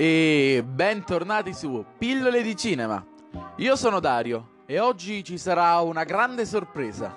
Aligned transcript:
e 0.00 0.64
bentornati 0.66 1.52
su 1.52 1.84
Pillole 1.98 2.42
di 2.42 2.56
Cinema. 2.56 3.06
Io 3.56 3.76
sono 3.76 4.00
Dario 4.00 4.62
e 4.64 4.80
oggi 4.80 5.22
ci 5.22 5.36
sarà 5.36 5.78
una 5.80 6.04
grande 6.04 6.46
sorpresa. 6.46 7.14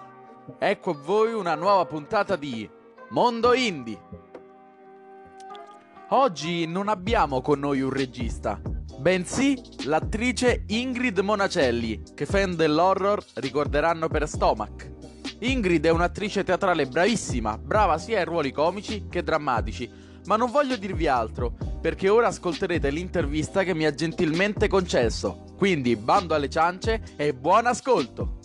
Ecco 0.59 0.89
a 0.89 0.97
voi 1.01 1.31
una 1.31 1.55
nuova 1.55 1.85
puntata 1.85 2.35
di 2.35 2.69
Mondo 3.11 3.53
Indie. 3.53 4.01
Oggi 6.09 6.67
non 6.67 6.89
abbiamo 6.89 7.39
con 7.39 7.59
noi 7.59 7.79
un 7.79 7.89
regista, 7.89 8.59
bensì 8.97 9.57
l'attrice 9.85 10.65
Ingrid 10.67 11.19
Monacelli, 11.19 12.03
che 12.13 12.25
fan 12.25 12.53
dell'horror 12.53 13.23
ricorderanno 13.35 14.09
per 14.09 14.27
Stomach. 14.27 14.91
Ingrid 15.39 15.85
è 15.85 15.89
un'attrice 15.89 16.43
teatrale 16.43 16.85
bravissima, 16.85 17.57
brava 17.57 17.97
sia 17.97 18.17
ai 18.17 18.25
ruoli 18.25 18.51
comici 18.51 19.07
che 19.07 19.23
drammatici 19.23 20.11
ma 20.25 20.35
non 20.37 20.51
voglio 20.51 20.77
dirvi 20.77 21.07
altro, 21.07 21.55
perché 21.83 22.07
ora 22.07 22.27
ascolterete 22.27 22.89
l'intervista 22.89 23.63
che 23.63 23.73
mi 23.73 23.83
ha 23.83 23.93
gentilmente 23.93 24.69
concesso. 24.69 25.53
Quindi 25.57 25.97
bando 25.97 26.33
alle 26.33 26.49
ciance 26.49 27.03
e 27.17 27.33
buon 27.33 27.65
ascolto! 27.65 28.39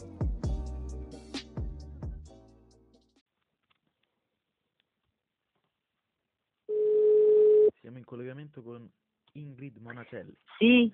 Siamo 7.78 7.98
in 7.98 8.04
collegamento 8.04 8.60
con 8.60 8.90
Ingrid 9.34 9.76
Monacelli. 9.76 10.36
Sì. 10.58 10.92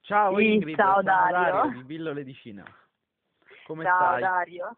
Ciao 0.00 0.36
sì, 0.36 0.52
Ingrid, 0.52 0.76
ciao 0.76 1.00
Dario. 1.00 1.32
Dario. 1.32 1.80
di 1.80 1.82
Villole 1.84 2.24
di 2.24 2.34
Cina. 2.34 2.62
Come 3.64 3.84
ciao 3.84 4.18
stai? 4.18 4.20
Dario. 4.20 4.76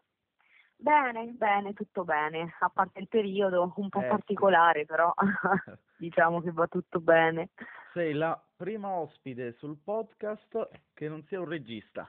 Bene, 0.81 1.25
bene, 1.35 1.73
tutto 1.73 2.05
bene, 2.05 2.55
a 2.59 2.69
parte 2.69 2.99
il 3.01 3.09
periodo 3.09 3.73
un 3.75 3.89
po' 3.89 3.99
Eh, 3.99 4.03
sì. 4.03 4.07
particolare, 4.07 4.85
però 4.85 5.13
diciamo 5.97 6.41
che 6.41 6.51
va 6.53 6.67
tutto 6.67 7.01
bene. 7.01 7.49
Sei 7.91 8.13
la 8.13 8.41
prima 8.55 8.87
ospite 8.87 9.51
sul 9.53 9.77
podcast 9.83 10.69
che 10.93 11.09
non 11.09 11.21
sia 11.23 11.41
un 11.41 11.49
regista. 11.49 12.07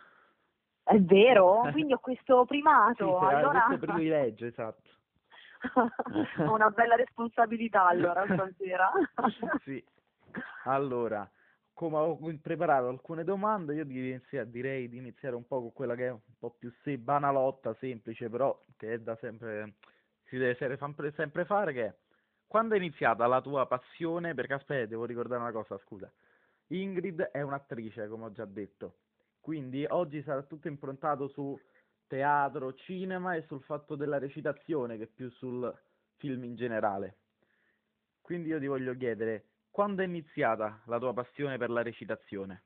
È 0.84 0.96
vero? 1.00 1.62
Quindi 1.72 1.94
ho 1.94 1.98
questo 1.98 2.42
Sì, 2.42 2.46
primato, 2.46 3.18
sei- 3.20 3.34
allora 3.34 3.60
questo 3.62 3.86
privilegio, 3.86 4.46
esatto. 4.46 4.88
ho 6.46 6.52
una 6.54 6.70
bella 6.70 6.94
responsabilità 6.94 7.86
allora 7.86 8.24
stasera. 8.24 8.90
Sì. 9.64 9.84
Allora, 10.64 11.28
come 11.80 11.96
ho 11.96 12.18
preparato 12.42 12.88
alcune 12.88 13.24
domande, 13.24 13.74
io 13.74 13.86
direi, 13.86 14.86
di 14.90 14.98
iniziare 14.98 15.34
un 15.34 15.46
po' 15.46 15.60
con 15.60 15.72
quella 15.72 15.94
che 15.94 16.08
è 16.08 16.10
un 16.10 16.20
po' 16.38 16.50
più 16.50 16.70
se- 16.82 16.98
banalotta, 16.98 17.74
semplice, 17.80 18.28
però 18.28 18.62
che 18.76 18.92
è 18.92 18.98
da 18.98 19.16
sempre, 19.16 19.76
si 20.24 20.36
deve 20.36 20.56
sempre- 20.76 21.10
sempre 21.12 21.46
fare, 21.46 21.72
che 21.72 21.86
è 21.86 21.94
quando 22.46 22.74
è 22.74 22.76
iniziata 22.76 23.26
la 23.26 23.40
tua 23.40 23.66
passione, 23.66 24.34
perché 24.34 24.52
aspetta, 24.52 24.84
devo 24.88 25.06
ricordare 25.06 25.40
una 25.40 25.52
cosa, 25.52 25.78
scusa. 25.78 26.12
Ingrid 26.66 27.22
è 27.22 27.40
un'attrice, 27.40 28.08
come 28.08 28.26
ho 28.26 28.32
già 28.32 28.44
detto, 28.44 28.96
quindi 29.40 29.86
oggi 29.88 30.22
sarà 30.22 30.42
tutto 30.42 30.68
improntato 30.68 31.28
su 31.28 31.58
teatro, 32.06 32.74
cinema 32.74 33.36
e 33.36 33.44
sul 33.46 33.62
fatto 33.62 33.94
della 33.96 34.18
recitazione, 34.18 34.98
che 34.98 35.06
più 35.06 35.30
sul 35.30 35.74
film 36.16 36.44
in 36.44 36.56
generale. 36.56 37.16
Quindi 38.20 38.50
io 38.50 38.58
ti 38.58 38.66
voglio 38.66 38.94
chiedere, 38.94 39.49
quando 39.70 40.02
è 40.02 40.04
iniziata 40.04 40.80
la 40.86 40.98
tua 40.98 41.12
passione 41.12 41.56
per 41.56 41.70
la 41.70 41.82
recitazione? 41.82 42.64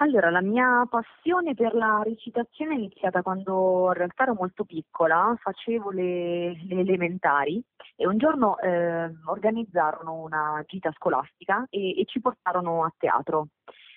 Allora, 0.00 0.30
la 0.30 0.42
mia 0.42 0.86
passione 0.88 1.54
per 1.54 1.74
la 1.74 2.02
recitazione 2.04 2.74
è 2.74 2.78
iniziata 2.78 3.20
quando 3.22 3.86
in 3.88 3.94
realtà 3.94 4.22
ero 4.22 4.34
molto 4.34 4.64
piccola, 4.64 5.34
facevo 5.40 5.90
le, 5.90 6.52
le 6.66 6.80
elementari 6.80 7.60
e 7.96 8.06
un 8.06 8.16
giorno 8.16 8.58
eh, 8.58 9.12
organizzarono 9.24 10.22
una 10.22 10.62
gita 10.66 10.92
scolastica 10.92 11.66
e, 11.68 11.98
e 11.98 12.04
ci 12.04 12.20
portarono 12.20 12.84
a 12.84 12.94
teatro. 12.96 13.48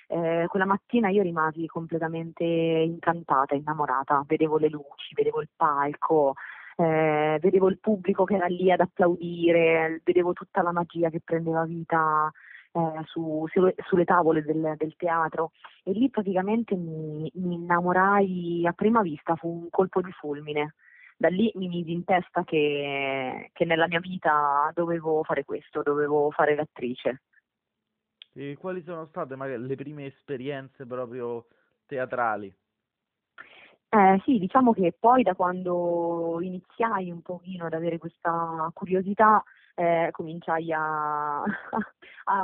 Eh, 0.07 0.45
quella 0.47 0.65
mattina 0.65 1.09
io 1.09 1.21
rimasi 1.21 1.67
completamente 1.67 2.43
incantata, 2.43 3.53
innamorata, 3.53 4.23
vedevo 4.25 4.57
le 4.57 4.69
luci, 4.69 5.13
vedevo 5.13 5.39
il 5.39 5.49
palco, 5.55 6.33
eh, 6.77 7.37
vedevo 7.41 7.69
il 7.69 7.79
pubblico 7.79 8.23
che 8.23 8.35
era 8.35 8.47
lì 8.47 8.71
ad 8.71 8.79
applaudire, 8.79 10.01
vedevo 10.03 10.33
tutta 10.33 10.61
la 10.61 10.71
magia 10.71 11.09
che 11.09 11.21
prendeva 11.23 11.65
vita 11.65 12.31
eh, 12.73 13.01
su- 13.05 13.45
sulle, 13.49 13.75
sulle 13.85 14.05
tavole 14.05 14.43
del, 14.43 14.75
del 14.77 14.95
teatro 14.95 15.51
e 15.83 15.91
lì 15.91 16.09
praticamente 16.09 16.75
mi, 16.75 17.29
mi 17.35 17.55
innamorai 17.55 18.65
a 18.65 18.71
prima 18.73 19.01
vista, 19.01 19.35
fu 19.35 19.47
un 19.47 19.69
colpo 19.69 20.01
di 20.01 20.11
fulmine. 20.11 20.75
Da 21.17 21.27
lì 21.27 21.51
mi 21.55 21.67
misi 21.67 21.91
in 21.91 22.03
testa 22.03 22.43
che, 22.43 23.51
che 23.53 23.65
nella 23.65 23.87
mia 23.87 23.99
vita 23.99 24.71
dovevo 24.73 25.23
fare 25.23 25.45
questo, 25.45 25.83
dovevo 25.83 26.31
fare 26.31 26.55
l'attrice. 26.55 27.21
E 28.33 28.57
quali 28.57 28.81
sono 28.81 29.05
state 29.05 29.35
magari 29.35 29.61
le 29.67 29.75
prime 29.75 30.05
esperienze 30.05 30.85
proprio 30.85 31.45
teatrali? 31.85 32.51
Eh, 33.93 34.21
sì, 34.23 34.37
diciamo 34.39 34.71
che 34.71 34.95
poi 34.97 35.21
da 35.21 35.33
quando 35.35 36.39
iniziai 36.41 37.11
un 37.11 37.21
pochino 37.21 37.65
ad 37.65 37.73
avere 37.73 37.97
questa 37.97 38.69
curiosità, 38.73 39.43
eh, 39.75 40.07
cominciai 40.11 40.71
a, 40.71 41.41
a- 41.43 41.45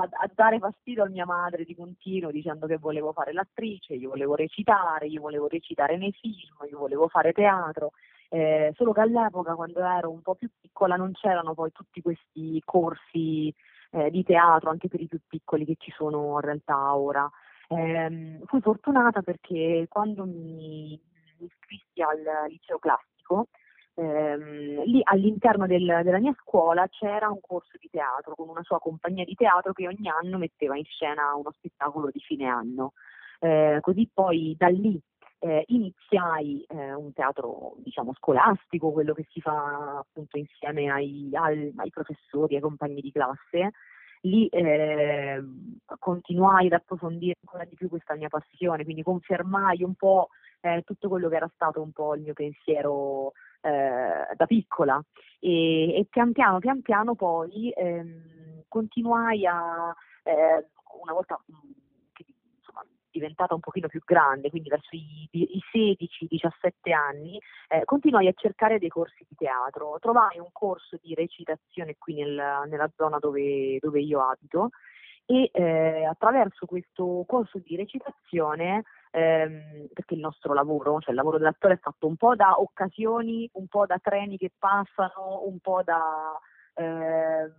a 0.10 0.30
dare 0.36 0.60
fastidio 0.60 1.04
a 1.06 1.08
mia 1.08 1.26
madre 1.26 1.64
di 1.64 1.74
continuo 1.74 2.32
dicendo 2.32 2.68
che 2.68 2.78
volevo 2.78 3.14
fare 3.14 3.32
l'attrice, 3.32 3.94
io 3.94 4.10
volevo 4.10 4.36
recitare, 4.36 5.08
io 5.08 5.22
volevo 5.22 5.48
recitare 5.48 5.96
nei 5.98 6.12
film, 6.12 6.68
io 6.70 6.78
volevo 6.80 7.08
fare 7.08 7.32
teatro. 7.32 7.92
Eh, 8.30 8.74
solo 8.76 8.92
che 8.92 9.00
all'epoca, 9.02 9.56
quando 9.56 9.80
ero 9.80 10.10
un 10.12 10.22
po' 10.22 10.36
più 10.36 10.50
piccola, 10.60 10.98
non 10.98 11.14
c'erano 11.14 11.54
poi 11.54 11.72
tutti 11.72 12.02
questi 12.02 12.62
corsi 12.66 13.54
eh, 13.92 14.10
di 14.12 14.22
teatro 14.24 14.70
anche 14.70 14.90
per 14.90 15.00
i 15.00 15.08
più 15.08 15.20
piccoli 15.26 15.64
che 15.64 15.76
ci 15.80 15.92
sono 15.96 16.34
in 16.34 16.42
realtà 16.42 16.94
ora. 16.94 17.30
Ehm, 17.70 18.44
fui 18.46 18.62
fortunata 18.62 19.22
perché 19.22 19.86
quando 19.90 20.26
mi 20.26 21.00
iscrissi 21.46 22.02
al 22.02 22.22
liceo 22.50 22.80
classico, 22.80 23.48
ehm, 23.96 24.84
lì 24.86 25.02
all'interno 25.04 25.66
del- 25.68 26.02
della 26.04 26.20
mia 26.20 26.36
scuola 26.42 26.88
c'era 26.88 27.30
un 27.30 27.40
corso 27.42 27.78
di 27.80 27.90
teatro 27.90 28.36
con 28.36 28.50
una 28.50 28.64
sua 28.64 28.80
compagnia 28.80 29.26
di 29.26 29.36
teatro 29.36 29.74
che 29.74 29.88
ogni 29.88 30.10
anno 30.10 30.38
metteva 30.38 30.78
in 30.78 30.86
scena 30.86 31.34
uno 31.36 31.52
spettacolo 31.52 32.10
di 32.12 32.20
fine 32.20 32.46
anno. 32.48 32.94
Eh, 33.40 33.80
così 33.82 34.10
poi 34.14 34.56
da 34.58 34.68
lì 34.68 35.00
eh, 35.40 35.64
iniziai 35.68 36.64
eh, 36.68 36.94
un 36.94 37.14
teatro 37.14 37.76
diciamo 37.78 38.14
scolastico, 38.14 38.92
quello 38.92 39.14
che 39.14 39.28
si 39.30 39.40
fa 39.42 40.00
appunto 40.00 40.38
insieme 40.38 40.90
ai, 40.90 41.30
al- 41.34 41.72
ai 41.76 41.90
professori, 41.92 42.56
ai 42.56 42.62
compagni 42.62 43.02
di 43.02 43.12
classe. 43.12 43.72
Lì 44.22 44.48
eh, 44.48 45.44
continuai 46.00 46.68
ad 46.68 46.74
approfondire 46.74 47.36
ancora 47.42 47.66
di 47.66 47.76
più 47.76 47.90
questa 47.90 48.16
mia 48.16 48.30
passione, 48.30 48.84
quindi 48.84 49.04
confermai 49.04 49.84
un 49.84 49.94
po' 49.96 50.30
eh, 50.62 50.82
tutto 50.86 51.08
quello 51.08 51.30
che 51.30 51.36
era 51.36 51.50
stato 51.54 51.82
un 51.82 51.92
po' 51.92 52.16
il 52.16 52.22
mio 52.22 52.34
pensiero 52.34 53.34
eh, 53.62 54.36
da 54.36 54.46
piccola. 54.46 55.02
E, 55.40 55.96
e 55.96 56.06
pian 56.10 56.32
piano, 56.32 56.60
pian 56.60 56.82
piano 56.82 57.16
poi 57.16 57.70
ehm, 57.72 58.64
continuai 58.68 59.46
a, 59.46 59.96
eh, 60.24 60.68
una 61.02 61.14
volta 61.14 61.40
diventata 63.18 63.54
un 63.54 63.60
pochino 63.60 63.88
più 63.88 64.02
grande, 64.04 64.50
quindi 64.50 64.70
verso 64.70 64.96
i, 64.96 65.28
i 65.32 65.62
16-17 65.74 66.94
anni, 66.94 67.40
eh, 67.68 67.84
continuai 67.86 68.28
a 68.28 68.34
cercare 68.36 68.80
dei 68.80 68.90
corsi 68.90 69.26
di 69.28 69.36
teatro. 69.36 69.98
Trovai 70.00 70.40
un 70.40 70.50
corso 70.52 70.98
di 71.02 71.14
recitazione 71.14 71.96
qui 71.98 72.16
nel- 72.16 72.68
nella 72.68 72.90
zona 72.96 73.18
dove, 73.20 73.78
dove 73.80 74.00
io 74.00 74.22
abito 74.22 74.70
e 75.30 75.50
eh, 75.52 76.06
attraverso 76.06 76.66
questo 76.66 77.26
corso 77.28 77.60
di 77.60 77.76
recitazione, 77.76 78.84
ehm, 79.12 79.88
perché 79.94 80.14
il 80.14 80.22
nostro 80.22 80.54
lavoro, 80.54 81.00
cioè 81.00 81.10
il 81.10 81.18
lavoro 81.18 81.38
dell'attore 81.38 81.74
è 81.74 81.80
fatto 81.80 82.08
un 82.08 82.16
po' 82.16 82.34
da 82.36 82.60
occasioni, 82.62 83.50
un 83.54 83.68
po' 83.68 83.86
da 83.86 84.00
treni 84.02 84.38
che 84.38 84.52
passano, 84.58 85.42
un 85.46 85.60
po' 85.60 85.82
da, 85.84 86.40
eh, 86.76 87.52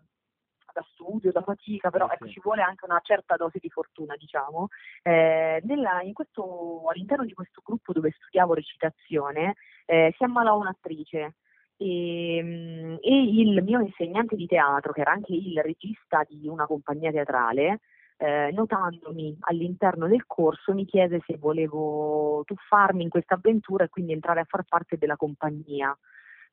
da 0.72 0.84
studio, 0.92 1.32
da 1.32 1.42
fatica, 1.42 1.90
però 1.90 2.06
Sì, 2.08 2.14
ecco, 2.14 2.28
ci 2.28 2.40
vuole 2.42 2.62
anche 2.62 2.84
una 2.84 3.00
certa 3.02 3.36
dose 3.36 3.58
di 3.60 3.68
fortuna, 3.70 4.14
diciamo. 4.16 4.68
Eh, 5.02 5.60
nella- 5.64 6.02
in 6.02 6.12
questo, 6.12 6.82
all'interno 6.88 7.24
di 7.24 7.32
questo 7.34 7.60
gruppo 7.64 7.92
dove 7.92 8.10
studiavo 8.12 8.54
recitazione, 8.54 9.54
eh, 9.86 10.12
si 10.16 10.24
ammalò 10.24 10.56
un'attrice 10.58 11.34
e, 11.76 12.40
mm, 12.42 12.96
e 13.00 13.22
il 13.22 13.62
mio 13.62 13.80
insegnante 13.80 14.36
di 14.36 14.46
teatro, 14.46 14.92
che 14.92 15.00
era 15.00 15.12
anche 15.12 15.32
il 15.34 15.60
regista 15.62 16.24
di 16.28 16.46
una 16.48 16.66
compagnia 16.66 17.10
teatrale, 17.12 17.80
eh, 18.20 18.50
notandomi 18.52 19.36
all'interno 19.40 20.08
del 20.08 20.24
corso, 20.26 20.74
mi 20.74 20.84
chiese 20.84 21.20
se 21.24 21.36
volevo 21.38 22.42
tuffarmi 22.44 23.02
in 23.04 23.08
questa 23.10 23.34
avventura 23.34 23.84
e 23.84 23.88
quindi 23.88 24.12
entrare 24.12 24.40
a 24.40 24.44
far 24.44 24.64
parte 24.64 24.96
della 24.98 25.16
compagnia. 25.16 25.96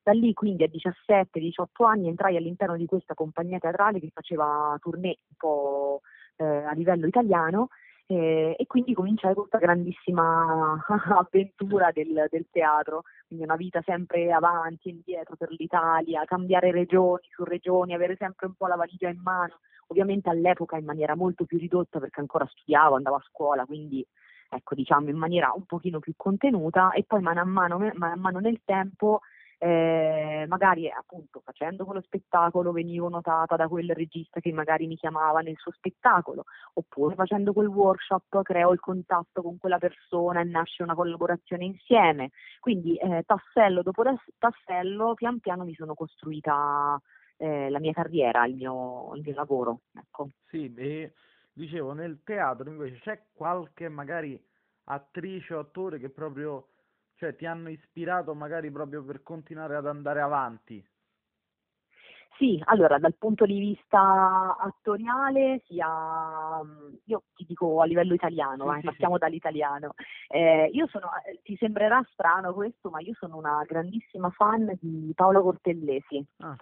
Da 0.06 0.12
lì 0.12 0.32
quindi 0.34 0.62
a 0.62 0.68
17-18 0.68 1.84
anni 1.84 2.06
entrai 2.06 2.36
all'interno 2.36 2.76
di 2.76 2.86
questa 2.86 3.14
compagnia 3.14 3.58
teatrale 3.58 3.98
che 3.98 4.10
faceva 4.14 4.78
tournée 4.80 5.18
un 5.30 5.36
po' 5.36 6.02
eh, 6.36 6.44
a 6.44 6.70
livello 6.74 7.08
italiano 7.08 7.70
eh, 8.06 8.54
e 8.56 8.66
quindi 8.68 8.94
cominciai 8.94 9.34
questa 9.34 9.58
grandissima 9.58 10.78
avventura 11.18 11.90
del, 11.92 12.26
del, 12.30 12.46
teatro, 12.52 13.02
quindi 13.26 13.44
una 13.44 13.56
vita 13.56 13.82
sempre 13.84 14.30
avanti 14.30 14.90
e 14.90 14.92
indietro 14.92 15.34
per 15.34 15.50
l'Italia, 15.50 16.22
cambiare 16.24 16.70
regioni 16.70 17.26
su 17.34 17.42
regioni, 17.42 17.92
avere 17.92 18.14
sempre 18.16 18.46
un 18.46 18.54
po' 18.54 18.68
la 18.68 18.76
valigia 18.76 19.08
in 19.08 19.20
mano, 19.20 19.58
ovviamente 19.88 20.30
all'epoca 20.30 20.76
in 20.76 20.84
maniera 20.84 21.16
molto 21.16 21.46
più 21.46 21.58
ridotta 21.58 21.98
perché 21.98 22.20
ancora 22.20 22.46
studiavo, 22.46 22.94
andavo 22.94 23.16
a 23.16 23.24
scuola, 23.26 23.66
quindi 23.66 24.06
ecco 24.48 24.76
diciamo 24.76 25.08
in 25.10 25.16
maniera 25.16 25.52
un 25.52 25.64
pochino 25.64 25.98
più 25.98 26.12
contenuta. 26.16 26.92
E 26.92 27.02
poi 27.02 27.20
mano 27.22 27.40
a 27.40 27.44
mano, 27.44 27.80
a 27.98 28.14
mano 28.14 28.38
nel 28.38 28.60
tempo 28.64 29.22
eh, 29.58 30.44
magari 30.48 30.90
appunto 30.90 31.40
facendo 31.42 31.84
quello 31.84 32.02
spettacolo 32.02 32.72
venivo 32.72 33.08
notata 33.08 33.56
da 33.56 33.68
quel 33.68 33.90
regista 33.94 34.40
che 34.40 34.52
magari 34.52 34.86
mi 34.86 34.96
chiamava 34.96 35.40
nel 35.40 35.56
suo 35.56 35.72
spettacolo, 35.72 36.44
oppure 36.74 37.14
facendo 37.14 37.52
quel 37.52 37.68
workshop 37.68 38.42
creo 38.42 38.72
il 38.72 38.80
contatto 38.80 39.42
con 39.42 39.58
quella 39.58 39.78
persona 39.78 40.40
e 40.40 40.44
nasce 40.44 40.82
una 40.82 40.94
collaborazione 40.94 41.64
insieme. 41.64 42.30
Quindi 42.60 42.96
eh, 42.96 43.22
tassello 43.24 43.82
dopo 43.82 44.02
tassello 44.38 45.14
pian 45.14 45.40
piano 45.40 45.64
mi 45.64 45.74
sono 45.74 45.94
costruita 45.94 47.00
eh, 47.38 47.70
la 47.70 47.80
mia 47.80 47.92
carriera, 47.92 48.46
il 48.46 48.54
mio, 48.54 49.14
il 49.14 49.22
mio 49.22 49.34
lavoro. 49.34 49.80
Ecco. 49.94 50.30
Sì, 50.48 50.72
e 50.74 51.12
dicevo, 51.52 51.92
nel 51.92 52.22
teatro 52.24 52.68
invece 52.68 52.98
c'è 53.00 53.22
qualche 53.32 53.88
magari 53.88 54.38
attrice 54.84 55.54
o 55.54 55.60
attore 55.60 55.98
che 55.98 56.10
proprio 56.10 56.68
cioè 57.16 57.34
ti 57.34 57.46
hanno 57.46 57.68
ispirato 57.68 58.34
magari 58.34 58.70
proprio 58.70 59.02
per 59.02 59.22
continuare 59.22 59.76
ad 59.76 59.86
andare 59.86 60.20
avanti? 60.20 60.84
Sì, 62.38 62.60
allora 62.66 62.98
dal 62.98 63.14
punto 63.14 63.46
di 63.46 63.58
vista 63.58 64.56
attoriale, 64.58 65.62
sia 65.66 66.60
io 67.04 67.22
ti 67.34 67.46
dico 67.48 67.80
a 67.80 67.86
livello 67.86 68.12
italiano, 68.12 68.64
sì, 68.64 68.76
eh, 68.76 68.80
sì, 68.80 68.84
partiamo 68.84 69.14
sì. 69.14 69.20
dall'italiano. 69.20 69.94
Eh, 70.28 70.68
io 70.70 70.86
sono, 70.88 71.08
eh, 71.24 71.40
ti 71.42 71.56
sembrerà 71.56 72.06
strano 72.12 72.52
questo, 72.52 72.90
ma 72.90 73.00
io 73.00 73.14
sono 73.14 73.38
una 73.38 73.64
grandissima 73.66 74.28
fan 74.30 74.70
di 74.80 75.12
Paolo 75.14 75.42
Cortellesi. 75.42 76.22
Ah. 76.40 76.54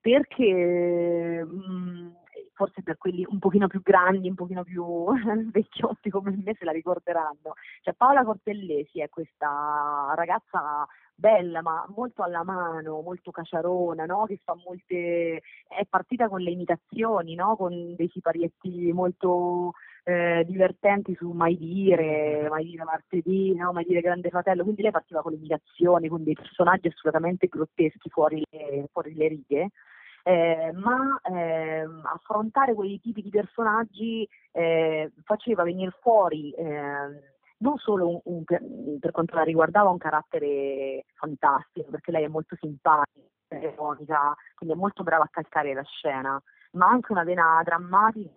Perché 0.00 1.44
mh, 1.44 2.16
forse 2.62 2.82
per 2.82 2.96
quelli 2.96 3.26
un 3.28 3.40
pochino 3.40 3.66
più 3.66 3.82
grandi, 3.82 4.28
un 4.28 4.36
pochino 4.36 4.62
più 4.62 4.84
vecchiotti 5.50 6.10
come 6.10 6.30
me 6.30 6.54
se 6.56 6.64
la 6.64 6.70
ricorderanno. 6.70 7.54
Cioè 7.80 7.94
Paola 7.94 8.22
Cortellesi 8.22 9.00
è 9.00 9.08
questa 9.08 10.12
ragazza 10.14 10.86
bella 11.12 11.60
ma 11.60 11.84
molto 11.88 12.22
alla 12.22 12.44
mano, 12.44 13.00
molto 13.00 13.32
caciarona, 13.32 14.04
no? 14.06 14.26
che 14.26 14.38
fa 14.44 14.54
molte 14.64 15.42
è 15.66 15.84
partita 15.88 16.28
con 16.28 16.40
le 16.40 16.52
imitazioni, 16.52 17.34
no? 17.34 17.56
con 17.56 17.96
dei 17.96 18.08
siparietti 18.12 18.92
molto 18.92 19.72
eh, 20.04 20.44
divertenti 20.46 21.16
su 21.16 21.30
Mai 21.30 21.58
dire, 21.58 22.46
Mai 22.48 22.64
dire 22.64 22.84
martedì, 22.84 23.54
no? 23.56 23.72
Mai 23.72 23.84
dire 23.84 24.00
Grande 24.00 24.30
Fratello, 24.30 24.62
quindi 24.62 24.82
lei 24.82 24.92
partiva 24.92 25.20
con 25.20 25.32
le 25.32 25.38
imitazioni, 25.38 26.08
con 26.08 26.22
dei 26.22 26.34
personaggi 26.34 26.86
assolutamente 26.88 27.48
grotteschi 27.48 28.08
fuori 28.08 28.42
le, 28.50 28.88
fuori 28.92 29.14
le 29.14 29.28
righe 29.28 29.70
eh, 30.22 30.72
ma 30.74 31.20
eh, 31.24 31.86
affrontare 32.04 32.74
quei 32.74 33.00
tipi 33.00 33.22
di 33.22 33.30
personaggi 33.30 34.28
eh, 34.52 35.10
faceva 35.24 35.62
venire 35.62 35.92
fuori 36.00 36.52
ehm, 36.52 37.20
non 37.62 37.78
solo 37.78 38.20
un, 38.24 38.44
un, 38.44 38.98
per 38.98 39.12
quanto 39.12 39.36
la 39.36 39.42
riguardava 39.42 39.88
un 39.88 39.98
carattere 39.98 41.04
fantastico, 41.14 41.90
perché 41.90 42.10
lei 42.10 42.24
è 42.24 42.28
molto 42.28 42.56
simpatica, 42.60 43.20
ironica, 43.48 44.34
quindi 44.54 44.74
è 44.74 44.78
molto 44.78 45.02
brava 45.02 45.24
a 45.24 45.30
calcare 45.30 45.72
la 45.72 45.84
scena, 45.84 46.42
ma 46.72 46.86
anche 46.86 47.12
una 47.12 47.24
vena 47.24 47.60
drammatica 47.64 48.30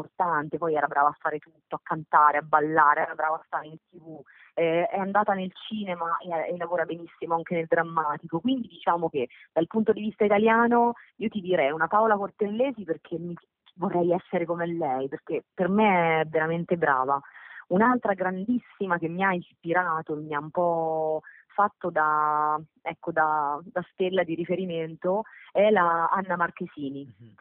importante, 0.00 0.58
poi 0.58 0.74
era 0.74 0.86
brava 0.86 1.08
a 1.08 1.16
fare 1.18 1.38
tutto, 1.38 1.76
a 1.76 1.80
cantare, 1.82 2.38
a 2.38 2.42
ballare, 2.42 3.02
era 3.02 3.14
brava 3.14 3.36
a 3.36 3.42
stare 3.44 3.66
in 3.66 3.76
tv, 3.88 4.20
eh, 4.54 4.86
è 4.86 4.98
andata 4.98 5.34
nel 5.34 5.52
cinema 5.68 6.16
e, 6.18 6.52
e, 6.52 6.56
lavora 6.56 6.84
benissimo 6.84 7.34
anche 7.34 7.54
nel 7.54 7.66
drammatico, 7.66 8.40
quindi 8.40 8.68
diciamo 8.68 9.08
che 9.08 9.28
dal 9.52 9.66
punto 9.66 9.92
di 9.92 10.00
vista 10.00 10.24
italiano 10.24 10.94
io 11.16 11.28
ti 11.28 11.40
direi 11.40 11.70
una 11.70 11.86
Paola 11.86 12.16
Cortellesi 12.16 12.84
perché 12.84 13.18
mi, 13.18 13.34
vorrei 13.74 14.12
essere 14.12 14.46
come 14.46 14.66
lei, 14.66 15.08
perché 15.08 15.44
per 15.52 15.68
me 15.68 16.20
è 16.22 16.24
veramente 16.26 16.76
brava. 16.76 17.20
Un'altra 17.68 18.14
grandissima 18.14 18.98
che 18.98 19.08
mi 19.08 19.22
ha 19.22 19.32
ispirato, 19.32 20.16
mi 20.16 20.34
ha 20.34 20.40
un 20.40 20.50
po' 20.50 21.20
fatto 21.46 21.90
da, 21.90 22.60
ecco, 22.82 23.12
da, 23.12 23.60
da 23.62 23.84
stella 23.92 24.24
di 24.24 24.34
riferimento 24.34 25.22
è 25.52 25.70
la 25.70 26.08
Anna 26.08 26.36
Marchesini. 26.36 27.04
Mm-hmm 27.04 27.32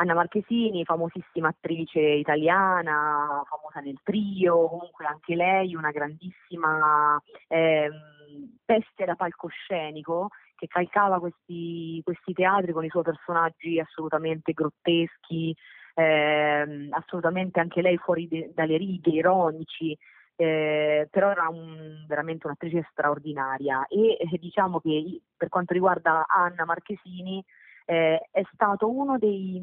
Anna 0.00 0.14
Marchesini, 0.14 0.82
famosissima 0.84 1.48
attrice 1.48 2.00
italiana, 2.00 3.42
famosa 3.46 3.80
nel 3.80 4.00
trio, 4.02 4.66
comunque 4.66 5.04
anche 5.04 5.34
lei 5.34 5.74
una 5.74 5.90
grandissima 5.90 7.20
eh, 7.48 7.90
bestia 8.64 9.04
da 9.04 9.14
palcoscenico 9.14 10.28
che 10.56 10.68
calcava 10.68 11.20
questi, 11.20 12.00
questi, 12.02 12.32
teatri 12.32 12.72
con 12.72 12.84
i 12.84 12.88
suoi 12.88 13.02
personaggi 13.02 13.78
assolutamente 13.78 14.52
grotteschi, 14.54 15.54
eh, 15.94 16.88
assolutamente 16.92 17.60
anche 17.60 17.82
lei 17.82 17.98
fuori 17.98 18.26
de- 18.26 18.52
dalle 18.54 18.78
righe, 18.78 19.10
ironici, 19.10 19.94
eh, 20.36 21.08
però 21.10 21.30
era 21.30 21.46
un, 21.50 22.06
veramente 22.08 22.46
un'attrice 22.46 22.86
straordinaria. 22.90 23.86
E 23.86 24.16
eh, 24.18 24.38
diciamo 24.38 24.80
che 24.80 25.20
per 25.36 25.50
quanto 25.50 25.74
riguarda 25.74 26.24
Anna 26.26 26.64
Marchesini 26.64 27.44
eh, 27.90 28.28
è 28.30 28.42
stato 28.52 28.88
uno 28.88 29.18
dei, 29.18 29.60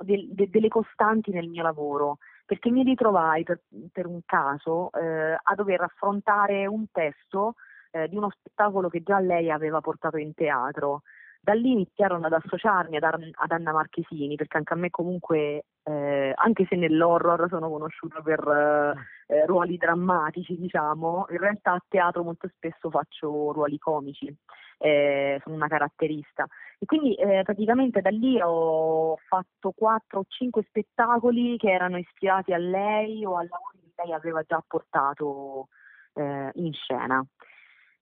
de, 0.00 0.28
de, 0.32 0.50
delle 0.50 0.66
costanti 0.66 1.30
nel 1.30 1.48
mio 1.48 1.62
lavoro, 1.62 2.18
perché 2.44 2.70
mi 2.70 2.82
ritrovai 2.82 3.44
per, 3.44 3.60
per 3.92 4.06
un 4.06 4.20
caso 4.26 4.90
eh, 4.92 5.38
a 5.40 5.54
dover 5.54 5.82
affrontare 5.82 6.66
un 6.66 6.86
testo 6.90 7.54
eh, 7.92 8.08
di 8.08 8.16
uno 8.16 8.30
spettacolo 8.30 8.88
che 8.88 9.02
già 9.04 9.20
lei 9.20 9.52
aveva 9.52 9.80
portato 9.80 10.16
in 10.16 10.34
teatro. 10.34 11.02
Da 11.40 11.52
lì 11.52 11.70
iniziarono 11.70 12.26
ad 12.26 12.32
associarmi 12.32 12.96
ad, 12.96 13.04
ad 13.04 13.50
Anna 13.52 13.70
Marchesini, 13.70 14.34
perché 14.34 14.56
anche 14.56 14.72
a 14.72 14.76
me 14.76 14.90
comunque, 14.90 15.66
eh, 15.84 16.32
anche 16.34 16.66
se 16.68 16.74
nell'horror 16.74 17.46
sono 17.48 17.70
conosciuta 17.70 18.20
per 18.22 18.40
eh, 18.40 19.34
eh, 19.34 19.46
ruoli 19.46 19.76
drammatici, 19.76 20.58
diciamo, 20.58 21.26
in 21.30 21.38
realtà 21.38 21.74
a 21.74 21.84
teatro 21.86 22.24
molto 22.24 22.48
spesso 22.48 22.90
faccio 22.90 23.52
ruoli 23.52 23.78
comici 23.78 24.36
eh, 24.78 25.40
sono 25.42 25.56
una 25.56 25.68
caratterista. 25.68 26.46
E 26.78 26.86
quindi 26.86 27.14
eh, 27.14 27.42
praticamente 27.42 28.00
da 28.00 28.10
lì 28.10 28.38
ho 28.40 29.16
fatto 29.28 29.72
quattro 29.74 30.20
o 30.20 30.24
cinque 30.28 30.64
spettacoli 30.68 31.56
che 31.56 31.70
erano 31.70 31.98
ispirati 31.98 32.52
a 32.52 32.58
lei 32.58 33.24
o 33.24 33.36
al 33.36 33.48
lavoro 33.48 33.78
che 33.80 34.02
lei 34.02 34.12
aveva 34.12 34.42
già 34.42 34.62
portato 34.66 35.68
eh, 36.14 36.50
in 36.54 36.72
scena. 36.72 37.24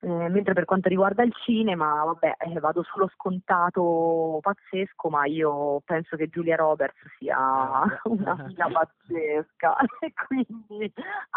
Eh, 0.05 0.29
mentre 0.29 0.53
per 0.53 0.67
quanto 0.67 0.91
riguarda 0.91 1.23
il 1.23 1.33
cinema, 1.33 2.05
vabbè, 2.05 2.35
eh, 2.39 2.61
vado 2.61 2.83
sullo 2.83 3.09
scontato 3.15 4.39
pazzesco, 4.43 5.09
ma 5.09 5.25
io 5.25 5.81
penso 5.83 6.17
che 6.17 6.29
Giulia 6.29 6.57
Roberts 6.57 6.99
sia 7.17 7.39
una 8.05 8.37
figlia 8.45 8.69
pazzesca 8.69 9.77
e 10.01 10.13
quindi 10.27 10.93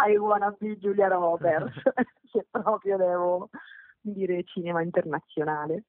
I 0.06 0.18
wanna 0.18 0.54
be 0.60 0.78
Giulia 0.80 1.08
Roberts, 1.08 1.82
se 2.30 2.46
proprio 2.52 2.98
devo 2.98 3.50
dire 4.14 4.44
cinema 4.44 4.82
internazionale. 4.82 5.84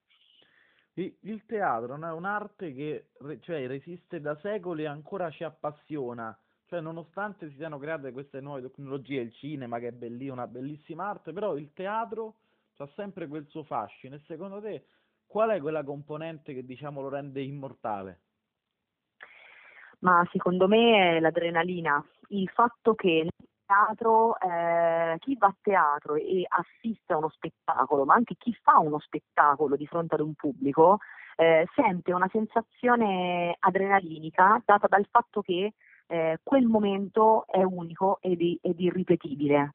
Il 0.95 1.45
teatro 1.47 1.95
è 1.95 2.13
un'arte 2.13 2.75
che 2.75 3.11
cioè, 3.41 3.69
resiste 3.69 4.21
da 4.21 4.37
secoli 4.37 4.83
e 4.83 4.87
ancora 4.87 5.31
ci 5.31 5.45
appassiona, 5.45 6.37
cioè 6.67 6.81
nonostante 6.81 7.49
si 7.51 7.55
siano 7.55 7.79
create 7.79 8.11
queste 8.11 8.41
nuove 8.41 8.63
tecnologie, 8.63 9.21
il 9.21 9.33
cinema 9.33 9.79
che 9.79 9.89
è 9.89 9.93
belli, 9.93 10.29
una 10.29 10.49
bellissima 10.49 11.09
arte, 11.09 11.33
però 11.33 11.57
il 11.57 11.73
teatro 11.73 12.39
ha 12.79 12.89
sempre 12.95 13.29
quel 13.29 13.47
suo 13.49 13.63
fascino 13.63 14.17
e 14.17 14.21
secondo 14.27 14.61
te 14.61 14.87
qual 15.27 15.51
è 15.51 15.61
quella 15.61 15.85
componente 15.85 16.53
che 16.55 16.65
diciamo 16.65 17.01
lo 17.01 17.09
rende 17.09 17.43
immortale? 17.43 18.21
Ma 20.01 20.27
secondo 20.33 20.69
me 20.69 21.17
è 21.17 21.21
l'adrenalina, 21.21 22.05
il 22.29 22.49
fatto 22.51 22.95
che 22.95 23.29
teatro, 23.69 24.39
eh, 24.41 25.17
chi 25.21 25.37
va 25.37 25.49
a 25.49 25.57
teatro 25.61 26.15
e 26.15 26.45
assiste 26.49 27.13
a 27.13 27.19
uno 27.19 27.29
spettacolo, 27.29 28.05
ma 28.07 28.15
anche 28.15 28.35
chi 28.39 28.57
fa 28.63 28.79
uno 28.79 28.99
spettacolo 28.99 29.77
di 29.77 29.87
fronte 29.87 30.15
ad 30.15 30.23
un 30.23 30.33
pubblico, 30.35 30.99
eh, 31.37 31.69
sente 31.75 32.13
una 32.13 32.29
sensazione 32.33 33.55
adrenalinica 33.61 34.61
data 34.65 34.87
dal 34.89 35.07
fatto 35.11 35.43
che 35.43 35.75
eh, 36.07 36.39
quel 36.43 36.65
momento 36.67 37.47
è 37.47 37.63
unico 37.63 38.19
ed, 38.23 38.41
ed 38.63 38.81
irripetibile. 38.81 39.75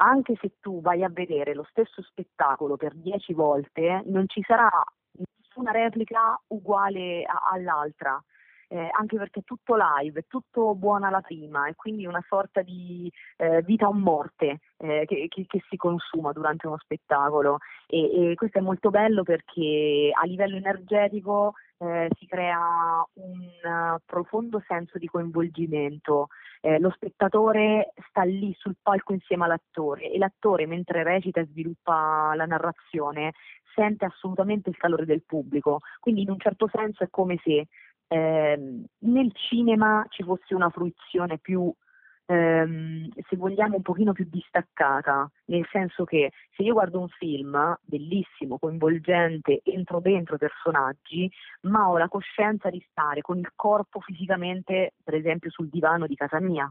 Anche 0.00 0.34
se 0.40 0.56
tu 0.60 0.80
vai 0.80 1.04
a 1.04 1.08
vedere 1.08 1.54
lo 1.54 1.64
stesso 1.70 2.02
spettacolo 2.02 2.76
per 2.76 2.94
dieci 2.94 3.32
volte, 3.32 4.02
non 4.06 4.24
ci 4.28 4.42
sarà 4.46 4.68
nessuna 5.12 5.70
replica 5.70 6.40
uguale 6.48 7.22
a- 7.24 7.48
all'altra 7.52 8.20
eh, 8.68 8.88
anche 8.92 9.16
perché 9.16 9.40
è 9.40 9.44
tutto 9.44 9.76
live, 9.76 10.20
è 10.20 10.24
tutto 10.26 10.74
buona 10.74 11.10
la 11.10 11.20
prima 11.20 11.66
e 11.66 11.74
quindi 11.74 12.06
una 12.06 12.22
sorta 12.28 12.62
di 12.62 13.10
eh, 13.36 13.62
vita 13.62 13.88
o 13.88 13.92
morte 13.92 14.60
eh, 14.76 15.04
che, 15.06 15.26
che, 15.28 15.46
che, 15.46 15.62
si 15.68 15.76
consuma 15.76 16.32
durante 16.32 16.66
uno 16.66 16.78
spettacolo 16.78 17.58
e, 17.86 18.30
e, 18.30 18.34
questo 18.34 18.58
è 18.58 18.60
molto 18.60 18.90
bello 18.90 19.22
perché 19.22 20.10
a 20.12 20.24
livello 20.26 20.56
energetico 20.56 21.54
eh, 21.78 22.08
si 22.18 22.26
crea 22.26 23.04
un 23.14 23.98
profondo 24.04 24.62
senso 24.66 24.98
di 24.98 25.06
coinvolgimento. 25.06 26.28
Eh, 26.60 26.80
lo 26.80 26.90
spettatore 26.90 27.92
sta 28.08 28.22
lì 28.22 28.52
sul 28.58 28.76
palco 28.82 29.12
insieme 29.12 29.44
all'attore 29.44 30.10
e 30.10 30.18
l'attore 30.18 30.66
mentre 30.66 31.04
recita 31.04 31.40
e 31.40 31.46
sviluppa 31.46 32.34
la 32.34 32.46
narrazione 32.46 33.32
sente 33.78 34.04
assolutamente 34.04 34.68
il 34.70 34.76
calore 34.76 35.04
del 35.04 35.22
pubblico, 35.24 35.78
quindi 36.00 36.22
in 36.22 36.30
un 36.30 36.38
certo 36.40 36.68
senso 36.72 37.04
è 37.04 37.08
come 37.10 37.38
se 37.44 37.68
eh, 38.08 38.58
nel 38.98 39.32
cinema 39.34 40.04
ci 40.08 40.22
fosse 40.22 40.54
una 40.54 40.70
fruizione 40.70 41.38
più, 41.38 41.72
ehm, 42.26 43.08
se 43.28 43.36
vogliamo, 43.36 43.76
un 43.76 43.82
pochino 43.82 44.12
più 44.12 44.26
distaccata, 44.28 45.30
nel 45.46 45.66
senso 45.70 46.04
che 46.04 46.32
se 46.56 46.62
io 46.62 46.72
guardo 46.72 47.00
un 47.00 47.08
film 47.08 47.78
bellissimo, 47.82 48.58
coinvolgente, 48.58 49.60
entro 49.64 50.00
dentro 50.00 50.38
personaggi, 50.38 51.30
ma 51.62 51.88
ho 51.88 51.98
la 51.98 52.08
coscienza 52.08 52.70
di 52.70 52.84
stare 52.90 53.20
con 53.20 53.38
il 53.38 53.52
corpo 53.54 54.00
fisicamente, 54.00 54.94
per 55.04 55.14
esempio, 55.14 55.50
sul 55.50 55.68
divano 55.68 56.06
di 56.06 56.14
casa 56.16 56.40
mia 56.40 56.70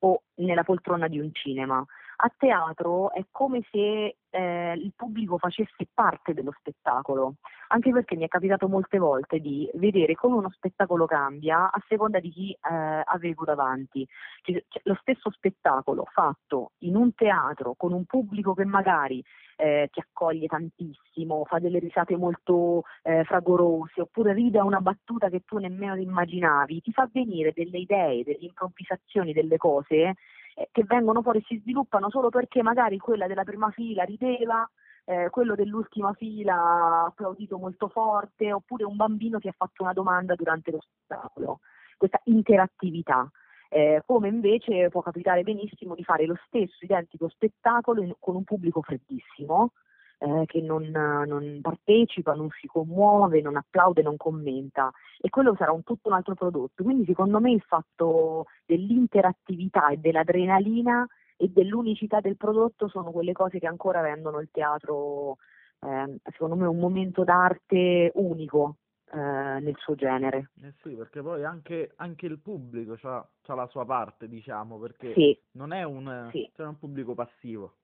o 0.00 0.22
nella 0.36 0.64
poltrona 0.64 1.08
di 1.08 1.18
un 1.18 1.30
cinema. 1.32 1.84
A 2.18 2.32
teatro 2.34 3.12
è 3.12 3.26
come 3.30 3.62
se 3.70 4.16
eh, 4.30 4.72
il 4.72 4.92
pubblico 4.96 5.36
facesse 5.36 5.86
parte 5.92 6.32
dello 6.32 6.54
spettacolo, 6.58 7.34
anche 7.68 7.90
perché 7.92 8.16
mi 8.16 8.24
è 8.24 8.28
capitato 8.28 8.68
molte 8.68 8.96
volte 8.98 9.38
di 9.38 9.68
vedere 9.74 10.14
come 10.14 10.36
uno 10.36 10.50
spettacolo 10.50 11.04
cambia 11.04 11.70
a 11.70 11.82
seconda 11.86 12.18
di 12.18 12.30
chi 12.30 12.52
eh, 12.52 13.02
avevo 13.04 13.44
davanti. 13.44 14.06
Cioè, 14.40 14.64
lo 14.84 14.96
stesso 15.00 15.30
spettacolo 15.30 16.06
fatto 16.10 16.72
in 16.78 16.96
un 16.96 17.14
teatro 17.14 17.74
con 17.76 17.92
un 17.92 18.06
pubblico 18.06 18.54
che 18.54 18.64
magari 18.64 19.22
eh, 19.56 19.90
ti 19.92 20.00
accoglie 20.00 20.46
tantissimo, 20.46 21.44
fa 21.44 21.58
delle 21.58 21.80
risate 21.80 22.16
molto 22.16 22.84
eh, 23.02 23.24
fragorose, 23.24 24.00
oppure 24.00 24.32
ride 24.32 24.58
a 24.58 24.64
una 24.64 24.80
battuta 24.80 25.28
che 25.28 25.42
tu 25.44 25.58
nemmeno 25.58 25.96
immaginavi, 25.96 26.80
ti 26.80 26.92
fa 26.92 27.06
venire 27.12 27.52
delle 27.54 27.78
idee, 27.78 28.24
delle 28.24 28.38
improvvisazioni, 28.40 29.34
delle 29.34 29.58
cose 29.58 30.14
eh, 30.56 30.70
che 30.72 30.84
vengono 30.84 31.20
fuori 31.20 31.38
e 31.38 31.44
si 31.46 31.58
sviluppano 31.58 32.08
solo 32.08 32.30
perché 32.30 32.62
magari 32.62 32.96
quella 32.96 33.26
della 33.26 33.44
prima 33.44 33.70
fila 33.70 34.04
rideva, 34.04 34.68
eh, 35.04 35.28
quello 35.28 35.54
dell'ultima 35.54 36.14
fila 36.14 36.54
ha 36.54 37.04
applaudito 37.04 37.58
molto 37.58 37.88
forte, 37.88 38.52
oppure 38.52 38.84
un 38.84 38.96
bambino 38.96 39.38
ti 39.38 39.48
ha 39.48 39.54
fatto 39.56 39.82
una 39.82 39.92
domanda 39.92 40.34
durante 40.34 40.70
lo 40.70 40.80
spettacolo. 40.80 41.60
Questa 41.96 42.20
interattività. 42.24 43.30
Eh, 43.68 44.02
come 44.06 44.28
invece 44.28 44.88
può 44.88 45.02
capitare 45.02 45.42
benissimo 45.42 45.94
di 45.94 46.04
fare 46.04 46.24
lo 46.24 46.36
stesso 46.46 46.84
identico 46.84 47.28
spettacolo 47.28 48.00
in, 48.00 48.14
con 48.18 48.36
un 48.36 48.44
pubblico 48.44 48.80
freddissimo, 48.80 49.72
eh, 50.18 50.44
che 50.46 50.60
non, 50.60 50.84
non, 50.84 51.58
partecipa, 51.60 52.34
non 52.34 52.48
si 52.58 52.66
commuove, 52.66 53.40
non 53.40 53.56
applaude, 53.56 54.02
non 54.02 54.16
commenta 54.16 54.90
e 55.20 55.28
quello 55.28 55.54
sarà 55.56 55.72
un, 55.72 55.82
tutto 55.82 56.08
un 56.08 56.14
altro 56.14 56.34
prodotto. 56.34 56.82
Quindi 56.82 57.04
secondo 57.04 57.40
me 57.40 57.50
il 57.50 57.62
fatto 57.62 58.46
dell'interattività 58.64 59.88
e 59.88 59.98
dell'adrenalina 59.98 61.06
e 61.36 61.48
dell'unicità 61.48 62.20
del 62.20 62.36
prodotto 62.36 62.88
sono 62.88 63.10
quelle 63.10 63.32
cose 63.32 63.58
che 63.58 63.66
ancora 63.66 64.00
rendono 64.00 64.40
il 64.40 64.48
teatro, 64.50 65.36
eh, 65.80 66.18
secondo 66.32 66.56
me, 66.56 66.66
un 66.66 66.78
momento 66.78 67.24
d'arte 67.24 68.12
unico. 68.14 68.76
Eh, 69.08 69.60
nel 69.60 69.76
suo 69.76 69.94
genere. 69.94 70.50
Eh 70.60 70.72
sì, 70.82 70.90
perché 70.90 71.22
poi 71.22 71.44
anche, 71.44 71.92
anche 71.94 72.26
il 72.26 72.40
pubblico 72.40 72.98
ha 73.02 73.54
la 73.54 73.66
sua 73.68 73.84
parte, 73.84 74.26
diciamo, 74.26 74.80
perché 74.80 75.12
sì. 75.12 75.40
non 75.52 75.72
è 75.72 75.84
un, 75.84 76.28
sì. 76.32 76.50
cioè 76.56 76.66
un 76.66 76.76
pubblico 76.76 77.14
passivo. 77.14 77.76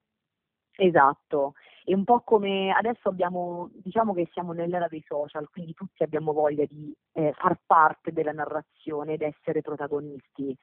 Esatto, 0.76 1.54
è 1.84 1.94
un 1.94 2.04
po' 2.04 2.20
come 2.20 2.70
adesso 2.70 3.08
abbiamo, 3.08 3.70
diciamo 3.74 4.14
che 4.14 4.28
siamo 4.32 4.52
nell'era 4.52 4.86
dei 4.88 5.04
social, 5.06 5.48
quindi 5.50 5.74
tutti 5.74 6.02
abbiamo 6.02 6.32
voglia 6.32 6.64
di 6.64 6.94
eh, 7.12 7.32
far 7.36 7.58
parte 7.66 8.12
della 8.12 8.32
narrazione 8.32 9.14
ed 9.14 9.22
essere 9.22 9.62
protagonisti. 9.62 10.56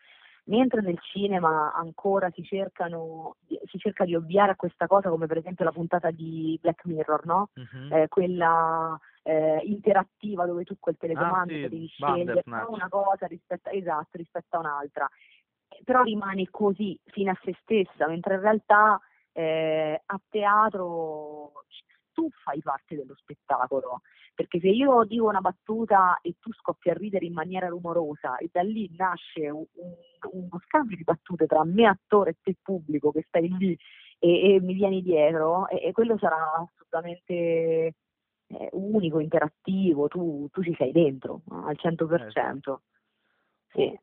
Mentre 0.46 0.82
nel 0.82 0.98
cinema 1.00 1.74
ancora 1.74 2.32
si, 2.32 2.44
cercano, 2.44 3.36
si 3.66 3.78
cerca 3.78 4.04
di 4.04 4.16
ovviare 4.16 4.54
a 4.54 4.56
questa 4.56 4.88
cosa, 4.88 5.10
come 5.10 5.28
per 5.28 5.38
esempio 5.38 5.64
la 5.64 5.72
puntata 5.72 6.10
di 6.10 6.58
Black 6.60 6.86
Mirror, 6.86 7.26
no? 7.26 7.50
uh-huh. 7.54 7.96
eh, 7.96 8.08
quella 8.08 9.00
eh, 9.22 9.62
interattiva 9.66 10.48
dove 10.48 10.64
tu 10.64 10.76
col 10.80 10.98
telecomando 10.98 11.54
ah, 11.54 11.56
sì, 11.56 11.62
devi 11.62 11.88
scegliere 11.88 12.44
una 12.46 12.90
cosa 12.90 13.28
rispetto, 13.28 13.70
esatto, 13.70 14.18
rispetto 14.18 14.56
a 14.56 14.60
un'altra. 14.60 15.08
Però 15.84 16.02
rimani 16.02 16.48
così 16.50 17.00
fino 17.06 17.30
a 17.30 17.40
se 17.44 17.56
stessa, 17.62 18.08
mentre 18.08 18.36
in 18.36 18.42
realtà 18.42 19.00
eh, 19.40 20.02
a 20.06 20.22
teatro 20.28 21.64
tu 22.12 22.30
fai 22.44 22.62
parte 22.62 22.98
dello 22.98 23.16
spettacolo, 23.16 24.02
perché 24.36 24.60
se 24.60 24.68
io 24.68 25.06
dico 25.06 25.28
una 25.28 25.40
battuta 25.40 26.20
e 26.22 26.36
tu 26.40 26.52
scoppi 26.52 26.90
a 26.90 26.94
ridere 26.94 27.26
in 27.26 27.32
maniera 27.32 27.68
rumorosa 27.68 28.36
e 28.38 28.50
da 28.52 28.62
lì 28.62 28.94
nasce 28.98 29.50
un, 29.50 29.64
un, 29.76 29.94
uno 30.32 30.60
scambio 30.66 30.98
di 30.98 31.04
battute 31.04 31.46
tra 31.46 31.64
me 31.64 31.88
attore 31.88 32.32
e 32.32 32.38
te 32.42 32.58
pubblico 32.62 33.12
che 33.12 33.24
stai 33.28 33.48
lì 33.58 33.78
e, 34.20 34.56
e 34.56 34.62
mi 34.62 34.74
vieni 34.74 35.02
dietro, 35.02 35.70
e, 35.70 35.88
e 35.88 35.92
quello 35.94 36.18
sarà 36.18 36.52
assolutamente 36.56 37.34
eh, 37.34 38.70
unico, 38.74 39.20
interattivo, 39.20 40.10
tu, 40.10 40.50
tu 40.52 40.62
ci 40.62 40.76
sei 40.78 40.92
dentro 40.92 41.44
al 41.50 41.78
100%. 41.82 42.76
Sì. 43.72 43.98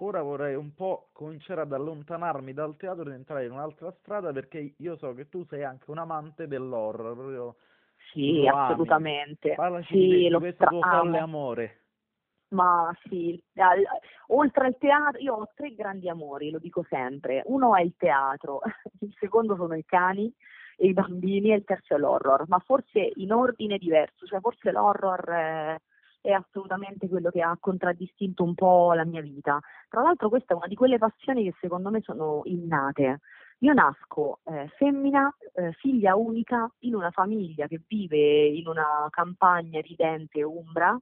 Ora 0.00 0.22
vorrei 0.22 0.54
un 0.54 0.74
po' 0.74 1.08
cominciare 1.12 1.62
ad 1.62 1.72
allontanarmi 1.72 2.52
dal 2.52 2.76
teatro 2.76 3.02
ed 3.02 3.14
entrare 3.14 3.46
in 3.46 3.52
un'altra 3.52 3.90
strada 3.90 4.32
perché 4.32 4.74
io 4.76 4.96
so 4.96 5.12
che 5.12 5.28
tu 5.28 5.44
sei 5.44 5.64
anche 5.64 5.90
un 5.90 5.98
amante 5.98 6.46
dell'horror, 6.46 7.14
proprio 7.14 7.56
Sì, 8.12 8.46
assolutamente. 8.46 9.54
Parlaci 9.54 9.92
sì, 9.92 10.08
di, 10.08 10.28
lo 10.28 10.38
questo 10.38 10.66
tuo 10.66 10.82
folle 10.82 11.18
amore. 11.18 11.82
Ma 12.50 12.96
sì, 13.08 13.42
oltre 14.28 14.66
al 14.66 14.78
teatro, 14.78 15.20
io 15.20 15.34
ho 15.34 15.50
tre 15.54 15.74
grandi 15.74 16.08
amori, 16.08 16.50
lo 16.50 16.58
dico 16.58 16.84
sempre. 16.88 17.42
Uno 17.46 17.74
è 17.74 17.82
il 17.82 17.94
teatro, 17.96 18.60
il 19.00 19.14
secondo 19.18 19.56
sono 19.56 19.74
i 19.74 19.84
cani 19.84 20.32
e 20.76 20.86
i 20.86 20.92
bambini 20.92 21.50
e 21.50 21.56
il 21.56 21.64
terzo 21.64 21.96
è 21.96 21.98
l'horror, 21.98 22.44
ma 22.46 22.58
forse 22.60 23.10
in 23.16 23.32
ordine 23.32 23.78
diverso, 23.78 24.26
cioè 24.26 24.40
forse 24.40 24.70
l'horror 24.70 25.28
è 25.28 25.76
è 26.20 26.30
assolutamente 26.30 27.08
quello 27.08 27.30
che 27.30 27.42
ha 27.42 27.56
contraddistinto 27.58 28.42
un 28.42 28.54
po' 28.54 28.92
la 28.92 29.04
mia 29.04 29.20
vita. 29.20 29.58
Tra 29.88 30.02
l'altro 30.02 30.28
questa 30.28 30.54
è 30.54 30.56
una 30.56 30.66
di 30.66 30.74
quelle 30.74 30.98
passioni 30.98 31.44
che 31.44 31.54
secondo 31.60 31.90
me 31.90 32.00
sono 32.02 32.42
innate. 32.44 33.20
Io 33.60 33.72
nasco 33.72 34.38
eh, 34.44 34.68
femmina, 34.76 35.34
eh, 35.54 35.72
figlia 35.72 36.14
unica, 36.14 36.70
in 36.80 36.94
una 36.94 37.10
famiglia 37.10 37.66
che 37.66 37.80
vive 37.86 38.46
in 38.46 38.68
una 38.68 39.06
campagna 39.10 39.80
ridente 39.80 40.42
umbra, 40.44 40.96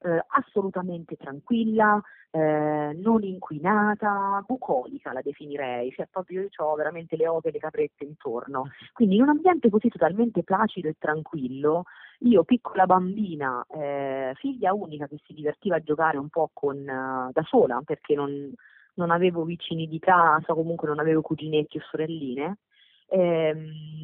eh, 0.00 0.24
assolutamente 0.28 1.16
tranquilla, 1.16 2.00
eh, 2.30 2.92
non 2.94 3.22
inquinata, 3.24 4.44
bucolica 4.46 5.12
la 5.12 5.22
definirei, 5.22 5.90
cioè 5.90 6.06
proprio 6.08 6.42
io 6.42 6.48
ho 6.56 6.74
veramente 6.76 7.16
le 7.16 7.26
oche 7.26 7.48
e 7.48 7.52
le 7.52 7.58
caprette 7.58 8.04
intorno. 8.04 8.70
Quindi 8.92 9.16
in 9.16 9.22
un 9.22 9.30
ambiente 9.30 9.70
così 9.70 9.88
totalmente 9.88 10.44
placido 10.44 10.88
e 10.88 10.94
tranquillo, 10.98 11.84
io 12.20 12.44
piccola 12.44 12.86
bambina, 12.86 13.64
eh, 13.68 14.32
figlia 14.36 14.72
unica 14.72 15.06
che 15.06 15.18
si 15.24 15.32
divertiva 15.32 15.76
a 15.76 15.82
giocare 15.82 16.18
un 16.18 16.28
po' 16.28 16.50
con, 16.52 16.76
uh, 16.76 17.30
da 17.32 17.42
sola 17.44 17.80
perché 17.84 18.14
non, 18.14 18.52
non 18.94 19.10
avevo 19.10 19.44
vicini 19.44 19.86
di 19.86 19.98
casa, 19.98 20.54
comunque 20.54 20.88
non 20.88 20.98
avevo 20.98 21.20
cuginetti 21.20 21.78
o 21.78 21.80
sorelline, 21.82 22.58
eh, 23.06 23.56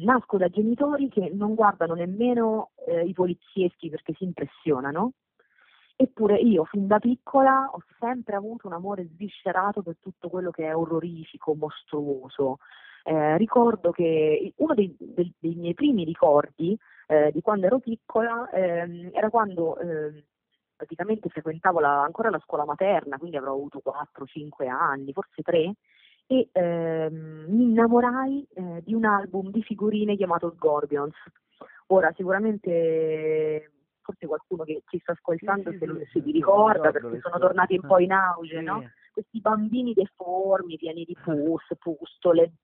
nasco 0.03 0.37
da 0.37 0.49
genitori 0.49 1.09
che 1.09 1.29
non 1.33 1.55
guardano 1.55 1.93
nemmeno 1.93 2.71
eh, 2.87 3.01
i 3.05 3.13
polizieschi 3.13 3.89
perché 3.89 4.13
si 4.13 4.23
impressionano 4.23 5.13
Eppure 5.97 6.35
io 6.35 6.65
fin 6.65 6.87
da 6.87 6.99
piccola 6.99 7.69
ho 7.71 7.79
sempre 7.99 8.35
avuto 8.35 8.67
un 8.67 8.73
amore 8.73 9.07
sviscerato 9.13 9.81
per 9.81 9.95
tutto 10.01 10.27
quello 10.27 10.51
che 10.51 10.65
è 10.67 10.75
orrorifico, 10.75 11.55
mostruoso. 11.55 12.57
Eh, 13.03 13.37
ricordo 13.37 13.91
che 13.91 14.53
uno 14.57 14.73
dei, 14.73 14.93
dei, 14.99 15.31
dei, 15.39 15.55
miei 15.55 15.73
primi 15.73 16.03
ricordi 16.03 16.77
eh, 17.07 17.31
di 17.31 17.41
quando 17.41 17.65
ero 17.67 17.79
piccola 17.79 18.49
eh, 18.49 19.11
era 19.13 19.29
quando 19.29 19.77
ehm, 19.79 20.23
praticamente 20.75 21.29
frequentavo 21.29 21.79
la, 21.79 22.01
ancora 22.01 22.29
la 22.29 22.39
scuola 22.39 22.65
materna, 22.65 23.17
quindi 23.17 23.37
avrò 23.37 23.53
avuto 23.53 23.81
4-5 23.83 24.67
anni, 24.67 25.13
forse 25.13 25.41
3, 25.41 25.73
e 26.27 26.49
ehm, 26.51 27.45
mi 27.47 27.63
innamorai 27.63 28.47
eh, 28.53 28.81
di 28.83 28.93
un 28.93 29.05
album 29.05 29.51
di 29.51 29.61
figurine 29.63 30.15
chiamato 30.15 30.53
Scorpions. 30.55 31.15
Ora 31.87 32.11
sicuramente 32.15 33.71
forse 34.01 34.27
qualcuno 34.27 34.63
che 34.63 34.83
ci 34.87 34.99
sta 34.99 35.13
ascoltando 35.13 35.71
sì, 35.71 35.77
se, 35.77 35.85
sì, 35.85 35.93
se 35.97 36.05
sì, 36.11 36.23
li 36.23 36.31
ricorda 36.31 36.91
perché 36.91 37.19
sono 37.21 37.39
tornati 37.39 37.75
un 37.75 37.87
po' 37.87 37.99
in 37.99 38.11
auge, 38.11 38.61
no? 38.61 38.83
Questi 39.15 39.39
bambini 39.39 39.93
deformi, 39.93 40.75
pieni 40.75 41.05
di 41.05 41.15
pus, 41.15 41.63
pustole, 41.79 42.55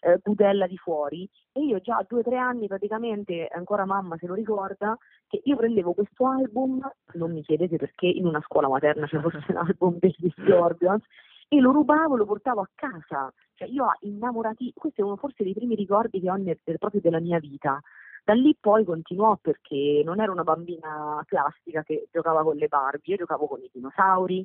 eh, 0.00 0.18
budella 0.24 0.66
di 0.66 0.76
fuori. 0.76 1.28
E 1.52 1.60
io 1.60 1.78
già 1.78 1.98
a 1.98 2.06
due 2.06 2.18
o 2.18 2.22
tre 2.24 2.36
anni 2.36 2.66
praticamente, 2.66 3.46
ancora 3.46 3.84
mamma 3.84 4.16
se 4.18 4.26
lo 4.26 4.34
ricorda, 4.34 4.98
che 5.28 5.40
io 5.44 5.54
prendevo 5.54 5.92
questo 5.92 6.26
album, 6.26 6.80
non 7.12 7.32
mi 7.32 7.42
chiedete 7.42 7.76
perché 7.76 8.06
in 8.06 8.26
una 8.26 8.40
scuola 8.40 8.68
materna 8.68 9.06
c'è 9.06 9.20
fosse 9.20 9.44
un 9.48 9.56
album 9.56 9.98
degli 10.00 10.32
Scorpions, 10.36 11.04
e 11.46 11.60
lo 11.60 11.70
rubavo, 11.70 12.16
lo 12.16 12.26
portavo 12.26 12.60
a 12.60 12.68
casa. 12.74 13.32
Cioè 13.54 13.68
io 13.68 13.86
innamorati, 14.00 14.72
questo 14.74 15.02
è 15.02 15.04
uno 15.04 15.16
forse 15.16 15.44
dei 15.44 15.54
primi 15.54 15.76
ricordi 15.76 16.20
che 16.20 16.28
ho 16.30 16.34
nel, 16.34 16.58
proprio 16.78 17.00
della 17.00 17.20
mia 17.20 17.38
vita. 17.38 17.80
Da 18.24 18.34
lì 18.34 18.56
poi 18.58 18.84
continuò 18.84 19.36
perché 19.40 20.02
non 20.04 20.20
ero 20.20 20.32
una 20.32 20.44
bambina 20.44 21.22
classica 21.26 21.84
che 21.84 22.08
giocava 22.10 22.42
con 22.42 22.56
le 22.56 22.66
Barbie, 22.66 23.14
io 23.14 23.16
giocavo 23.16 23.46
con 23.46 23.62
i 23.62 23.70
dinosauri. 23.72 24.44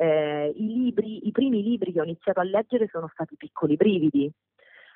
Eh, 0.00 0.54
i, 0.56 0.66
libri, 0.66 1.26
I 1.28 1.30
primi 1.30 1.62
libri 1.62 1.92
che 1.92 2.00
ho 2.00 2.04
iniziato 2.04 2.40
a 2.40 2.44
leggere 2.44 2.88
sono 2.88 3.10
stati 3.12 3.36
Piccoli 3.36 3.76
brividi, 3.76 4.32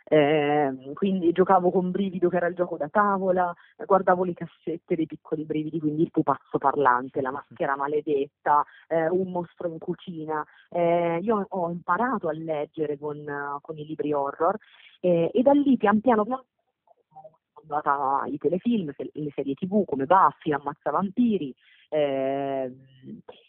eh, 0.07 0.93
quindi 0.95 1.31
giocavo 1.33 1.71
con 1.71 1.91
Brivido 1.91 2.31
che 2.31 2.37
era 2.37 2.47
il 2.47 2.55
gioco 2.55 2.79
da 2.79 2.89
tavola, 2.89 3.55
guardavo 3.85 4.25
le 4.25 4.33
cassette 4.33 4.97
dei 4.97 5.07
piccoli 5.07 5.45
brividi, 5.45 5.79
quindi 5.79 6.03
il 6.03 6.11
pupazzo 6.11 6.57
parlante, 6.57 7.21
la 7.21 7.31
maschera 7.31 7.77
maledetta, 7.77 8.65
eh, 8.89 9.09
un 9.11 9.31
mostro 9.31 9.69
in 9.69 9.79
cucina. 9.79 10.43
Eh, 10.71 11.19
io 11.23 11.47
ho 11.49 11.71
imparato 11.71 12.29
a 12.29 12.33
leggere 12.33 12.99
con, 12.99 13.59
con 13.61 13.77
i 13.77 13.85
libri 13.85 14.13
horror 14.15 14.57
e 15.01 15.31
da 15.43 15.53
lì 15.53 15.77
pian 15.77 16.01
piano, 16.01 16.25
pian 16.25 16.41
piano 16.41 16.53
andata 17.65 18.21
ai 18.23 18.39
telefilm, 18.39 18.93
le 18.97 19.33
serie 19.35 19.55
tv 19.55 19.85
come 19.85 20.07
Buffy, 20.07 20.53
Ammazza 20.53 20.91
Vampiri, 20.91 21.55
eh, 21.88 22.73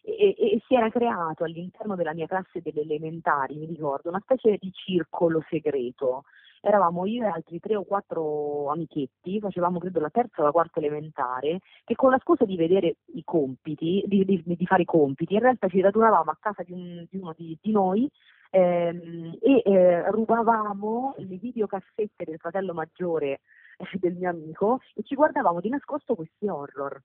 e, 0.02 0.36
e, 0.38 0.62
si 0.68 0.76
era 0.76 0.90
creato 0.90 1.44
all'interno 1.44 1.96
della 1.96 2.14
mia 2.14 2.28
classe 2.28 2.62
delle 2.62 2.82
elementari, 2.82 3.56
mi 3.56 3.66
ricordo, 3.66 4.10
una 4.10 4.22
specie 4.22 4.58
di 4.60 4.72
circolo 4.72 5.44
segreto 5.50 6.24
eravamo 6.66 7.06
io 7.06 7.24
e 7.24 7.28
altri 7.28 7.60
tre 7.60 7.76
o 7.76 7.84
quattro 7.84 8.72
amichetti, 8.72 9.40
facevamo 9.40 9.80
credo 9.80 10.00
la 10.00 10.10
terza 10.10 10.42
o 10.42 10.46
la 10.46 10.52
quarta 10.52 10.80
elementare, 10.80 11.60
che 11.84 11.96
con 11.96 12.10
la 12.10 12.20
scusa 12.20 12.44
di 12.46 12.56
vedere 12.56 12.98
i 13.14 13.24
compiti, 13.24 14.04
di, 14.08 14.26
di, 14.26 14.42
di 14.44 14.66
fare 14.66 14.82
i 14.82 14.86
compiti, 14.86 15.36
in 15.36 15.42
realtà 15.42 15.68
ci 15.68 15.80
radunavamo 15.80 16.32
a 16.32 16.38
casa 16.40 16.64
di, 16.64 16.72
un, 16.72 17.06
di 17.10 17.18
uno 17.18 17.34
di, 17.38 17.58
noi 17.72 18.10
ehm, 18.50 19.38
e 19.42 19.62
eh, 19.64 20.10
rubavamo 20.10 21.14
le 21.18 21.36
videocassette 21.38 22.26
del 22.26 22.40
fratello 22.40 22.74
maggiore 22.74 23.42
eh, 23.78 23.98
del 24.00 24.16
mio 24.16 24.30
amico 24.30 24.80
e 24.96 25.04
ci 25.04 25.14
guardavamo 25.14 25.62
di 25.62 25.70
nascosto 25.70 26.16
questi 26.16 26.48
horror. 26.48 27.00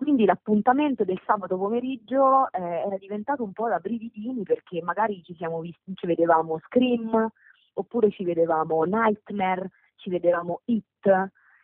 Quindi 0.00 0.24
l'appuntamento 0.24 1.04
del 1.04 1.20
sabato 1.26 1.58
pomeriggio 1.58 2.50
eh, 2.52 2.62
era 2.86 2.96
diventato 2.96 3.42
un 3.42 3.52
po' 3.52 3.68
da 3.68 3.80
brividini 3.80 4.44
perché 4.44 4.80
magari 4.80 5.22
ci 5.22 5.36
visti, 5.60 5.92
ci 5.94 6.06
vedevamo 6.06 6.58
Scream, 6.60 7.30
oppure 7.74 8.10
ci 8.10 8.24
vedevamo 8.24 8.84
Nightmare, 8.84 9.68
ci 9.96 10.08
vedevamo 10.08 10.62
It 10.64 11.06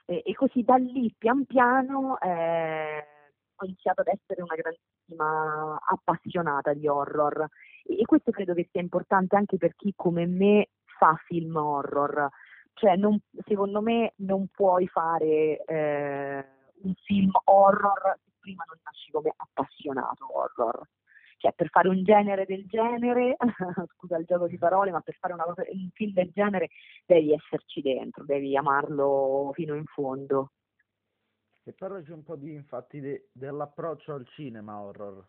eh, 0.05 0.23
e 0.23 0.35
così 0.35 0.63
da 0.65 0.75
lì 0.77 1.15
pian 1.17 1.47
piano 1.47 2.21
eh, 2.21 3.07
ho 3.55 3.65
iniziato 3.65 4.03
ad 4.03 4.09
essere 4.09 4.43
una 4.43 4.55
grandissima 4.55 5.81
appassionata 5.83 6.75
di 6.75 6.87
horror. 6.87 7.49
E, 7.85 8.01
e 8.01 8.05
questo 8.05 8.33
credo 8.33 8.53
che 8.53 8.69
sia 8.71 8.83
importante 8.83 9.35
anche 9.35 9.57
per 9.57 9.75
chi 9.77 9.95
come 9.97 10.27
me 10.27 10.69
fa 10.85 11.19
film 11.25 11.57
horror, 11.57 12.29
cioè 12.75 12.97
non, 12.97 13.19
secondo 13.47 13.81
me 13.81 14.13
non 14.17 14.49
puoi 14.49 14.87
fare 14.89 15.65
eh, 15.65 16.45
un 16.83 16.93
film 17.03 17.31
horror 17.45 18.19
prima 18.47 18.65
non 18.69 18.79
nasci 18.85 19.11
come 19.11 19.33
appassionato 19.37 20.27
horror 20.31 20.87
cioè 21.39 21.53
per 21.53 21.69
fare 21.69 21.89
un 21.89 22.03
genere 22.03 22.47
del 22.47 22.65
genere, 22.67 23.37
scusa 23.95 24.17
il 24.17 24.25
gioco 24.25 24.47
di 24.47 24.57
parole, 24.57 24.91
ma 24.91 25.01
per 25.01 25.17
fare 25.19 25.35
cosa, 25.37 25.65
un 25.69 25.91
film 25.93 26.13
del 26.13 26.31
genere 26.33 26.71
devi 27.05 27.33
esserci 27.33 27.83
dentro, 27.83 28.25
devi 28.25 28.57
amarlo 28.57 29.51
fino 29.53 29.75
in 29.75 29.85
fondo. 29.85 30.53
E 31.63 31.73
parlaci 31.73 32.13
un 32.13 32.23
po' 32.23 32.37
di, 32.37 32.55
infatti, 32.55 33.01
de, 33.01 33.29
dell'approccio 33.33 34.15
al 34.15 34.27
cinema 34.29 34.81
horror. 34.81 35.29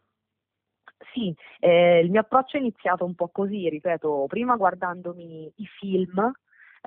Sì, 1.13 1.35
eh, 1.59 1.99
il 1.99 2.09
mio 2.09 2.21
approccio 2.21 2.55
è 2.55 2.61
iniziato 2.61 3.03
un 3.03 3.13
po' 3.13 3.27
così, 3.27 3.67
ripeto, 3.67 4.25
prima 4.27 4.55
guardandomi 4.55 5.51
i 5.57 5.65
film 5.65 6.31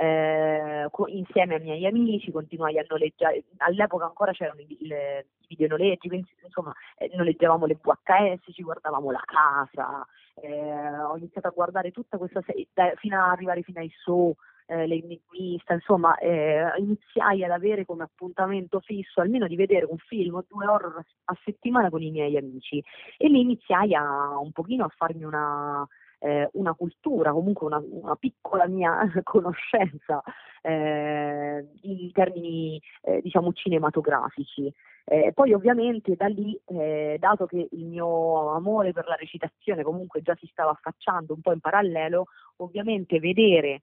eh, 0.01 0.89
insieme 1.09 1.57
ai 1.57 1.61
miei 1.61 1.87
amici, 1.87 2.33
continuai 2.33 2.79
a 2.79 2.85
noleggiare, 2.89 3.45
all'epoca 3.59 4.07
ancora 4.07 4.33
c'erano 4.33 4.61
i, 4.61 4.79
le, 4.87 5.27
i 5.41 5.47
videonoleggi, 5.49 6.09
quindi 6.09 6.31
insomma 6.43 6.73
eh, 6.97 7.11
noleggiavamo 7.15 7.67
le 7.67 7.79
VHS, 7.79 8.51
ci 8.55 8.63
guardavamo 8.63 9.11
la 9.11 9.23
casa, 9.23 10.07
eh, 10.37 10.99
ho 11.03 11.17
iniziato 11.19 11.49
a 11.49 11.53
guardare 11.55 11.91
tutta 11.91 12.17
questa 12.17 12.41
serie, 12.47 12.67
fino 12.97 13.23
ad 13.23 13.31
arrivare 13.31 13.61
fino 13.63 13.81
ai 13.81 13.91
show, 14.03 14.35
eh, 14.67 14.87
l'enigmista, 14.87 15.75
insomma 15.75 16.17
eh, 16.17 16.73
iniziai 16.79 17.45
ad 17.45 17.51
avere 17.51 17.85
come 17.85 18.05
appuntamento 18.05 18.81
fisso 18.81 19.21
almeno 19.21 19.47
di 19.49 19.57
vedere 19.57 19.85
un 19.85 19.99
film 19.99 20.37
o 20.37 20.45
due 20.49 20.67
horror 20.67 21.05
a 21.25 21.37
settimana 21.45 21.91
con 21.91 22.01
i 22.01 22.11
miei 22.11 22.39
amici. 22.39 22.83
E 23.19 23.29
lì 23.29 23.41
iniziai 23.41 23.95
a 23.95 24.39
un 24.39 24.53
pochino 24.53 24.85
a 24.85 24.93
farmi 24.97 25.25
una 25.25 25.87
eh, 26.21 26.49
una 26.53 26.75
cultura, 26.75 27.33
comunque 27.33 27.67
una, 27.67 27.83
una 27.85 28.17
piccola 28.17 28.67
mia 28.67 29.11
conoscenza 29.25 30.23
eh, 30.63 31.67
in 31.83 32.13
termini 32.13 32.81
eh, 33.03 33.21
diciamo 33.23 33.53
cinematografici. 33.53 34.73
Eh, 35.05 35.33
poi 35.35 35.53
ovviamente 35.53 36.15
da 36.15 36.27
lì, 36.27 36.57
eh, 36.67 37.17
dato 37.19 37.47
che 37.47 37.69
il 37.73 37.85
mio 37.85 38.51
amore 38.51 38.93
per 38.93 39.09
la 39.09 39.17
recitazione 39.17 39.83
comunque 39.83 40.23
già 40.23 40.37
si 40.39 40.47
stava 40.53 40.71
affacciando 40.71 41.35
un 41.35 41.41
po' 41.41 41.53
in 41.53 41.61
parallelo, 41.61 42.27
ovviamente 42.57 43.19
vedere 43.19 43.83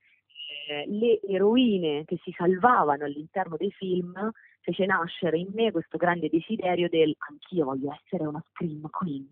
eh, 0.67 0.85
le 0.87 1.19
eroine 1.27 2.03
che 2.05 2.19
si 2.23 2.33
salvavano 2.35 3.05
all'interno 3.05 3.55
dei 3.57 3.71
film 3.71 4.31
fece 4.61 4.85
nascere 4.85 5.37
in 5.37 5.47
me 5.53 5.71
questo 5.71 5.97
grande 5.97 6.27
desiderio 6.29 6.89
del 6.89 7.15
anch'io 7.29 7.65
voglio 7.65 7.97
essere 8.03 8.25
una 8.25 8.43
scream 8.51 8.89
queen, 8.89 9.29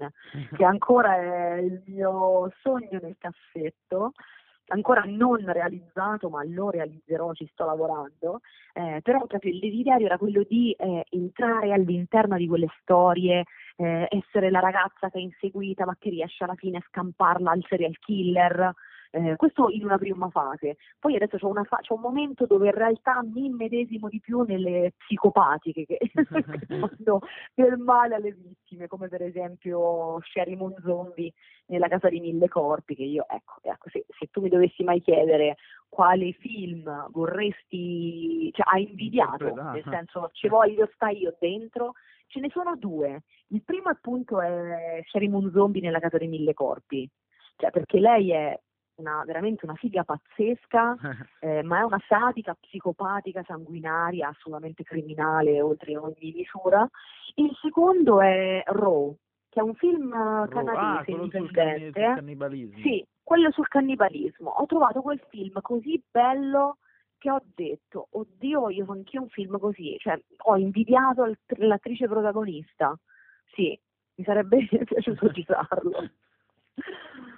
che 0.55 0.63
ancora 0.63 1.15
è 1.15 1.57
il 1.57 1.83
mio 1.87 2.49
sogno 2.61 2.99
nel 3.01 3.17
cassetto, 3.17 4.13
ancora 4.67 5.03
non 5.05 5.43
realizzato, 5.45 6.29
ma 6.29 6.41
lo 6.45 6.69
realizzerò, 6.69 7.33
ci 7.33 7.47
sto 7.51 7.65
lavorando, 7.65 8.39
eh, 8.73 9.01
però 9.03 9.25
proprio 9.25 9.51
il 9.51 9.59
desiderio 9.59 10.05
era 10.05 10.17
quello 10.17 10.43
di 10.47 10.71
eh, 10.71 11.03
entrare 11.09 11.73
all'interno 11.73 12.37
di 12.37 12.47
quelle 12.47 12.69
storie, 12.79 13.43
eh, 13.75 14.07
essere 14.09 14.49
la 14.49 14.59
ragazza 14.59 15.09
che 15.09 15.17
è 15.17 15.21
inseguita 15.21 15.85
ma 15.85 15.97
che 15.99 16.11
riesce 16.11 16.45
alla 16.45 16.55
fine 16.55 16.77
a 16.77 16.85
scamparla 16.87 17.51
al 17.51 17.65
serial 17.67 17.97
killer, 17.99 18.73
eh, 19.11 19.35
questo 19.35 19.69
in 19.69 19.83
una 19.83 19.97
prima 19.97 20.29
fase. 20.29 20.77
Poi 20.99 21.15
adesso 21.15 21.37
c'è, 21.37 21.63
fa- 21.63 21.79
c'è, 21.81 21.93
un 21.93 22.01
momento 22.01 22.45
dove 22.45 22.67
in 22.67 22.75
realtà 22.75 23.21
mi 23.23 23.45
immedesimo 23.45 24.09
di 24.09 24.19
più 24.19 24.41
nelle 24.41 24.93
psicopatiche 24.97 25.85
che, 25.85 25.97
fanno 26.67 27.19
del 27.53 27.77
male 27.77 28.15
alle 28.15 28.31
vittime, 28.31 28.87
come 28.87 29.07
per 29.07 29.21
esempio 29.21 30.19
Sherry 30.21 30.55
Moon 30.55 30.75
Zombie 30.83 31.31
nella 31.67 31.87
casa 31.87 32.09
di 32.09 32.19
mille 32.19 32.47
corpi, 32.47 32.95
che 32.95 33.03
io, 33.03 33.25
ecco, 33.27 33.59
ecco 33.61 33.89
se, 33.89 34.05
se 34.07 34.27
tu 34.31 34.41
mi 34.41 34.49
dovessi 34.49 34.83
mai 34.83 35.01
chiedere 35.01 35.55
quale 35.89 36.33
film 36.33 37.09
vorresti, 37.11 38.51
cioè 38.51 38.65
hai 38.73 38.89
invidiato, 38.89 39.53
nel 39.53 39.83
senso 39.89 40.29
ci 40.33 40.47
voglio 40.47 40.89
stai 40.93 41.21
io 41.21 41.35
dentro, 41.39 41.93
ce 42.27 42.39
ne 42.39 42.49
sono 42.49 42.75
due. 42.75 43.23
Il 43.47 43.63
primo 43.63 43.89
appunto 43.89 44.41
è 44.41 45.01
Sherry 45.07 45.27
Moon 45.27 45.51
Zombie 45.53 45.81
nella 45.81 45.99
casa 45.99 46.17
di 46.17 46.27
mille 46.27 46.53
corpi, 46.53 47.09
cioè 47.55 47.71
perché 47.71 47.99
lei 47.99 48.31
è 48.31 48.59
una, 48.95 49.23
veramente 49.25 49.65
una 49.65 49.75
figa 49.75 50.03
pazzesca, 50.03 50.95
eh, 51.39 51.63
ma 51.63 51.79
è 51.79 51.83
una 51.83 52.01
sadica, 52.07 52.55
psicopatica, 52.59 53.43
sanguinaria, 53.43 54.29
assolutamente 54.29 54.83
criminale 54.83 55.61
oltre 55.61 55.97
ogni 55.97 56.33
misura. 56.35 56.87
Il 57.35 57.51
secondo 57.61 58.21
è 58.21 58.63
Raw, 58.65 59.15
che 59.49 59.59
è 59.59 59.63
un 59.63 59.75
film 59.75 60.09
canadese 60.49 61.11
ah, 61.11 61.15
indipendente. 61.15 62.03
Sul 62.03 62.15
cannibalismo. 62.15 62.81
Sì, 62.81 63.05
quello 63.23 63.51
sul 63.51 63.67
cannibalismo. 63.67 64.49
Ho 64.49 64.65
trovato 64.65 65.01
quel 65.01 65.21
film 65.29 65.59
così 65.61 66.01
bello 66.09 66.77
che 67.17 67.31
ho 67.31 67.41
detto, 67.55 68.07
oddio, 68.11 68.59
voglio 68.59 68.85
anch'io 68.89 69.21
un 69.21 69.29
film 69.29 69.57
così. 69.57 69.95
Cioè, 69.97 70.19
ho 70.43 70.57
invidiato 70.57 71.33
l'attrice 71.57 72.07
protagonista. 72.07 72.97
Sì, 73.53 73.77
mi 74.15 74.23
sarebbe 74.23 74.67
piaciuto 74.85 75.29
girarlo. 75.31 76.09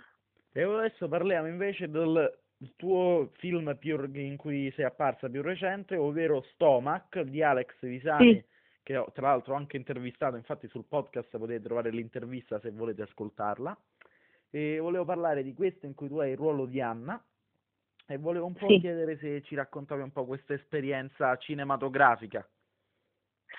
E 0.58 0.64
adesso 0.64 1.08
parliamo 1.08 1.48
invece 1.48 1.88
del 1.88 2.36
tuo 2.78 3.30
film 3.34 3.78
più, 3.78 4.04
in 4.16 4.38
cui 4.38 4.72
sei 4.72 4.86
apparsa 4.86 5.30
più 5.30 5.44
recente, 5.44 5.96
ovvero 5.96 6.42
Stomach 6.54 7.22
di 7.22 7.44
Alex 7.44 7.76
Visani, 7.82 8.34
sì. 8.34 8.44
che 8.82 8.98
ho 8.98 9.12
tra 9.14 9.28
l'altro 9.28 9.54
anche 9.54 9.78
intervistato, 9.78 10.36
infatti 10.36 10.68
sul 10.68 10.86
podcast 10.86 11.38
potete 11.38 11.62
trovare 11.62 11.92
l'intervista 11.92 12.60
se 12.60 12.72
volete 12.72 13.04
ascoltarla. 13.04 13.78
E 14.50 14.80
volevo 14.80 15.06
parlare 15.06 15.44
di 15.44 15.54
questo 15.54 15.86
in 15.86 15.94
cui 15.94 16.08
tu 16.08 16.18
hai 16.18 16.32
il 16.32 16.38
ruolo 16.38 16.66
di 16.66 16.82
Anna 16.82 17.24
e 18.08 18.18
volevo 18.18 18.48
un 18.48 18.56
po' 18.56 18.68
sì. 18.68 18.80
chiedere 18.80 19.16
se 19.20 19.44
ci 19.44 19.54
raccontavi 19.54 20.02
un 20.02 20.12
po' 20.12 20.26
questa 20.26 20.56
esperienza 20.56 21.38
cinematografica. 21.38 22.44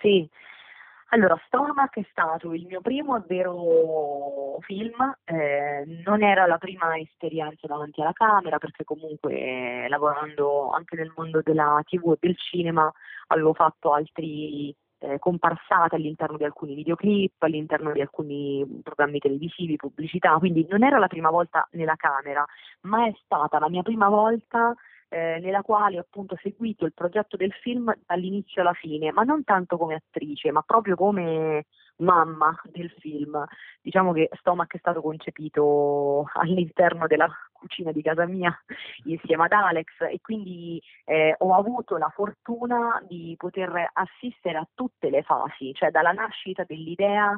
Sì, 0.00 0.28
Allora, 1.10 1.40
Stomach 1.46 1.96
è 1.98 2.06
stato 2.10 2.52
il 2.52 2.66
mio 2.66 2.82
primo 2.82 3.18
vero 3.26 4.58
film, 4.60 5.16
eh, 5.24 6.02
non 6.04 6.22
era 6.22 6.44
la 6.44 6.58
prima 6.58 6.98
esperienza 6.98 7.66
davanti 7.66 8.02
alla 8.02 8.12
camera 8.12 8.58
perché 8.58 8.84
comunque 8.84 9.32
eh, 9.32 9.86
lavorando 9.88 10.70
anche 10.70 10.96
nel 10.96 11.10
mondo 11.16 11.40
della 11.42 11.80
tv 11.86 12.12
e 12.12 12.18
del 12.20 12.36
cinema 12.36 12.92
avevo 13.28 13.54
fatto 13.54 13.94
altri 13.94 14.74
eh, 14.98 15.18
comparsate 15.18 15.96
all'interno 15.96 16.36
di 16.36 16.44
alcuni 16.44 16.74
videoclip, 16.74 17.42
all'interno 17.42 17.92
di 17.92 18.02
alcuni 18.02 18.66
programmi 18.82 19.18
televisivi, 19.18 19.76
pubblicità, 19.76 20.36
quindi 20.36 20.66
non 20.68 20.82
era 20.84 20.98
la 20.98 21.06
prima 21.06 21.30
volta 21.30 21.66
nella 21.72 21.96
camera, 21.96 22.44
ma 22.82 23.06
è 23.06 23.14
stata 23.24 23.58
la 23.58 23.70
mia 23.70 23.82
prima 23.82 24.08
volta 24.10 24.74
eh, 25.08 25.38
nella 25.40 25.62
quale 25.62 25.98
ho 25.98 26.00
appunto 26.00 26.36
seguito 26.40 26.84
il 26.84 26.92
progetto 26.92 27.36
del 27.36 27.52
film 27.52 27.92
dall'inizio 28.06 28.60
alla 28.62 28.74
fine, 28.74 29.10
ma 29.12 29.22
non 29.22 29.44
tanto 29.44 29.76
come 29.76 29.94
attrice, 29.94 30.50
ma 30.50 30.62
proprio 30.62 30.96
come 30.96 31.66
mamma 31.98 32.58
del 32.64 32.90
film. 32.98 33.44
Diciamo 33.80 34.12
che 34.12 34.28
Stomach 34.38 34.74
è 34.74 34.78
stato 34.78 35.00
concepito 35.00 36.28
all'interno 36.34 37.06
della 37.06 37.28
cucina 37.52 37.90
di 37.90 38.02
casa 38.02 38.26
mia 38.26 38.56
insieme 39.04 39.44
ad 39.44 39.52
Alex 39.52 39.86
e 40.10 40.20
quindi 40.20 40.80
eh, 41.04 41.34
ho 41.38 41.54
avuto 41.54 41.96
la 41.96 42.10
fortuna 42.10 43.02
di 43.06 43.34
poter 43.36 43.90
assistere 43.92 44.58
a 44.58 44.68
tutte 44.74 45.10
le 45.10 45.22
fasi, 45.22 45.72
cioè 45.74 45.90
dalla 45.90 46.12
nascita 46.12 46.64
dell'idea 46.64 47.36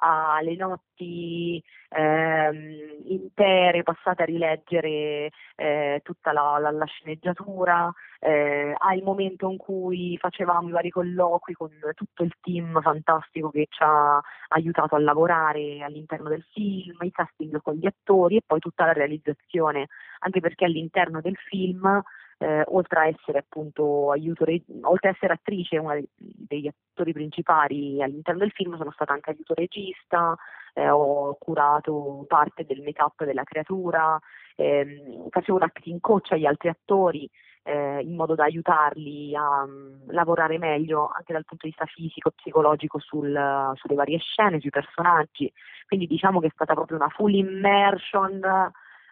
alle 0.00 0.56
notti 0.56 1.62
ehm, 1.90 3.02
intere 3.04 3.82
passate 3.82 4.22
a 4.22 4.26
rileggere 4.26 5.30
eh, 5.56 6.00
tutta 6.02 6.32
la, 6.32 6.58
la, 6.58 6.70
la 6.70 6.84
sceneggiatura, 6.86 7.92
eh, 8.18 8.74
al 8.76 9.02
momento 9.02 9.50
in 9.50 9.56
cui 9.56 10.16
facevamo 10.18 10.68
i 10.68 10.72
vari 10.72 10.90
colloqui 10.90 11.54
con 11.54 11.70
tutto 11.94 12.22
il 12.22 12.32
team 12.40 12.80
fantastico 12.80 13.50
che 13.50 13.66
ci 13.68 13.82
ha 13.82 14.20
aiutato 14.48 14.94
a 14.94 15.00
lavorare 15.00 15.82
all'interno 15.82 16.28
del 16.28 16.44
film, 16.52 16.96
i 17.02 17.10
casting 17.10 17.60
con 17.62 17.74
gli 17.74 17.86
attori 17.86 18.36
e 18.36 18.42
poi 18.46 18.58
tutta 18.60 18.86
la 18.86 18.92
realizzazione, 18.92 19.88
anche 20.20 20.40
perché 20.40 20.64
all'interno 20.64 21.20
del 21.20 21.36
film 21.36 22.02
eh, 22.40 22.64
oltre 22.68 23.00
a 23.00 23.06
essere 23.06 23.38
appunto 23.38 24.10
aiuto 24.10 24.44
re- 24.44 24.62
oltre 24.82 25.10
a 25.10 25.12
essere 25.12 25.34
attrice, 25.34 25.76
una 25.76 26.00
degli 26.16 26.66
attori 26.66 27.12
principali 27.12 28.02
all'interno 28.02 28.40
del 28.40 28.52
film, 28.52 28.76
sono 28.78 28.90
stata 28.92 29.12
anche 29.12 29.30
aiuto 29.30 29.52
regista, 29.52 30.34
eh, 30.72 30.88
ho 30.88 31.36
curato 31.38 32.24
parte 32.26 32.64
del 32.64 32.80
make-up 32.80 33.24
della 33.24 33.44
creatura, 33.44 34.18
ehm, 34.56 35.28
facevo 35.28 35.58
un 35.58 35.64
acting 35.64 36.00
coach 36.00 36.32
agli 36.32 36.46
altri 36.46 36.70
attori 36.70 37.30
eh, 37.62 38.00
in 38.00 38.14
modo 38.14 38.34
da 38.34 38.44
aiutarli 38.44 39.36
a 39.36 39.62
um, 39.62 40.00
lavorare 40.06 40.56
meglio 40.56 41.10
anche 41.14 41.34
dal 41.34 41.44
punto 41.44 41.66
di 41.66 41.74
vista 41.76 41.84
fisico, 41.84 42.30
psicologico 42.30 42.98
sul, 42.98 43.72
sulle 43.74 43.94
varie 43.94 44.18
scene, 44.18 44.60
sui 44.60 44.70
personaggi. 44.70 45.52
Quindi 45.86 46.06
diciamo 46.06 46.40
che 46.40 46.46
è 46.46 46.52
stata 46.54 46.72
proprio 46.72 46.96
una 46.96 47.10
full 47.10 47.34
immersion 47.34 48.40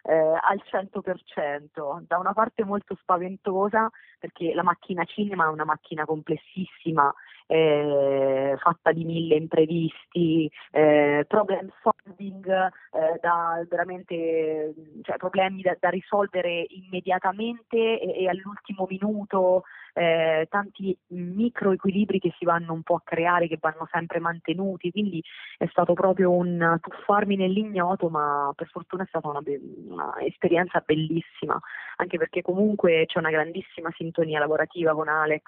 eh, 0.03 0.13
al 0.13 0.61
100%, 0.69 2.03
da 2.07 2.17
una 2.17 2.33
parte 2.33 2.63
molto 2.63 2.95
spaventosa 3.01 3.89
perché 4.19 4.53
la 4.53 4.63
macchina 4.63 5.03
cinema 5.05 5.45
è 5.45 5.49
una 5.49 5.65
macchina 5.65 6.05
complessissima, 6.05 7.13
eh, 7.47 8.55
fatta 8.59 8.91
di 8.91 9.05
mille 9.05 9.35
imprevisti, 9.35 10.51
eh, 10.71 11.25
problem 11.27 11.71
solving 11.81 11.98
eh, 12.47 13.19
da 13.21 13.63
veramente 13.69 14.73
cioè, 15.01 15.17
problemi 15.17 15.61
da, 15.61 15.75
da 15.79 15.89
risolvere 15.89 16.65
immediatamente 16.69 17.99
e, 17.99 18.23
e 18.23 18.27
all'ultimo 18.27 18.85
minuto, 18.89 19.63
eh, 19.93 20.47
tanti 20.49 20.97
micro 21.07 21.71
equilibri 21.71 22.19
che 22.19 22.33
si 22.37 22.45
vanno 22.45 22.73
un 22.73 22.83
po' 22.83 22.95
a 22.95 23.01
creare, 23.03 23.47
che 23.47 23.57
vanno 23.59 23.87
sempre 23.91 24.19
mantenuti, 24.19 24.91
quindi 24.91 25.23
è 25.57 25.67
stato 25.67 25.93
proprio 25.93 26.31
un 26.31 26.77
tuffarmi 26.79 27.35
nell'ignoto, 27.35 28.09
ma 28.09 28.51
per 28.55 28.67
fortuna 28.69 29.03
è 29.03 29.07
stata 29.07 29.27
una, 29.27 29.41
be- 29.41 29.59
una 29.87 30.13
bellissima, 30.85 31.59
anche 31.97 32.17
perché 32.17 32.41
comunque 32.41 33.05
c'è 33.07 33.19
una 33.19 33.31
grandissima 33.31 33.91
sintonia 33.95 34.39
lavorativa 34.39 34.93
con 34.93 35.07
Alex 35.07 35.43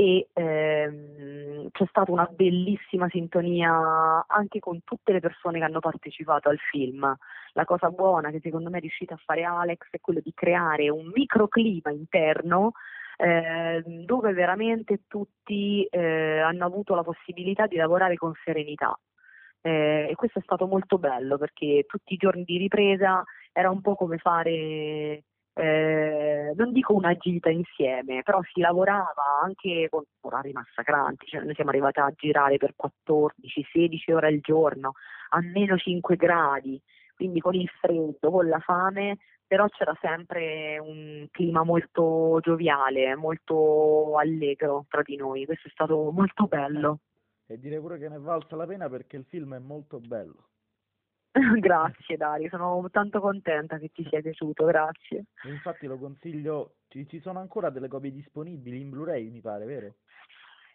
e 0.00 0.28
ehm, 0.32 1.70
c'è 1.72 1.84
stata 1.88 2.12
una 2.12 2.28
bellissima 2.30 3.08
sintonia 3.08 4.24
anche 4.28 4.60
con 4.60 4.84
tutte 4.84 5.10
le 5.12 5.18
persone 5.18 5.58
che 5.58 5.64
hanno 5.64 5.80
partecipato 5.80 6.48
al 6.48 6.58
film. 6.70 7.16
La 7.54 7.64
cosa 7.64 7.90
buona 7.90 8.30
che 8.30 8.38
secondo 8.40 8.70
me 8.70 8.78
è 8.78 8.80
riuscita 8.80 9.14
a 9.14 9.20
fare 9.24 9.42
Alex 9.42 9.88
è 9.90 9.98
quello 10.00 10.20
di 10.22 10.32
creare 10.32 10.88
un 10.88 11.10
microclima 11.12 11.90
interno 11.90 12.74
eh, 13.16 13.82
dove 13.84 14.32
veramente 14.34 15.00
tutti 15.08 15.84
eh, 15.90 16.38
hanno 16.38 16.64
avuto 16.64 16.94
la 16.94 17.02
possibilità 17.02 17.66
di 17.66 17.74
lavorare 17.74 18.14
con 18.14 18.32
serenità. 18.44 18.96
Eh, 19.60 20.06
e 20.10 20.14
questo 20.14 20.38
è 20.38 20.42
stato 20.42 20.68
molto 20.68 20.98
bello 20.98 21.38
perché 21.38 21.84
tutti 21.88 22.12
i 22.12 22.16
giorni 22.16 22.44
di 22.44 22.56
ripresa 22.56 23.24
era 23.52 23.68
un 23.68 23.80
po' 23.80 23.96
come 23.96 24.18
fare, 24.18 25.24
eh, 25.58 26.52
non 26.54 26.70
dico 26.72 26.94
una 26.94 27.16
gita 27.16 27.50
insieme, 27.50 28.22
però 28.22 28.40
si 28.52 28.60
lavorava 28.60 29.40
anche 29.42 29.88
con 29.90 30.04
orari 30.20 30.52
massacranti, 30.52 31.26
cioè 31.26 31.42
noi 31.42 31.54
siamo 31.54 31.70
arrivati 31.70 31.98
a 31.98 32.12
girare 32.14 32.58
per 32.58 32.74
14-16 32.76 34.12
ore 34.12 34.28
al 34.28 34.38
giorno, 34.38 34.92
a 35.30 35.40
meno 35.40 35.76
5 35.76 36.14
gradi, 36.14 36.80
quindi 37.16 37.40
con 37.40 37.54
il 37.54 37.68
freddo, 37.80 38.30
con 38.30 38.46
la 38.46 38.60
fame, 38.60 39.18
però 39.48 39.66
c'era 39.66 39.96
sempre 40.00 40.78
un 40.78 41.26
clima 41.32 41.64
molto 41.64 42.38
gioviale, 42.40 43.16
molto 43.16 44.16
allegro 44.16 44.84
tra 44.88 45.02
di 45.02 45.16
noi, 45.16 45.44
questo 45.44 45.66
è 45.66 45.70
stato 45.72 46.12
molto 46.12 46.46
bello. 46.46 47.00
E 47.46 47.58
direi 47.58 47.80
pure 47.80 47.98
che 47.98 48.08
ne 48.08 48.16
è 48.16 48.20
valsa 48.20 48.54
la 48.54 48.66
pena 48.66 48.88
perché 48.88 49.16
il 49.16 49.24
film 49.24 49.56
è 49.56 49.58
molto 49.58 49.98
bello. 49.98 50.50
grazie 51.60 52.16
Dario, 52.16 52.48
sono 52.48 52.88
tanto 52.90 53.20
contenta 53.20 53.78
che 53.78 53.90
ti 53.92 54.06
sia 54.08 54.20
piaciuto, 54.20 54.64
grazie. 54.64 55.26
Infatti 55.44 55.86
lo 55.86 55.98
consiglio, 55.98 56.76
ci, 56.88 57.06
ci 57.08 57.20
sono 57.20 57.38
ancora 57.38 57.70
delle 57.70 57.88
copie 57.88 58.12
disponibili 58.12 58.80
in 58.80 58.90
Blu-ray, 58.90 59.28
mi 59.30 59.40
pare, 59.40 59.64
vero? 59.64 59.94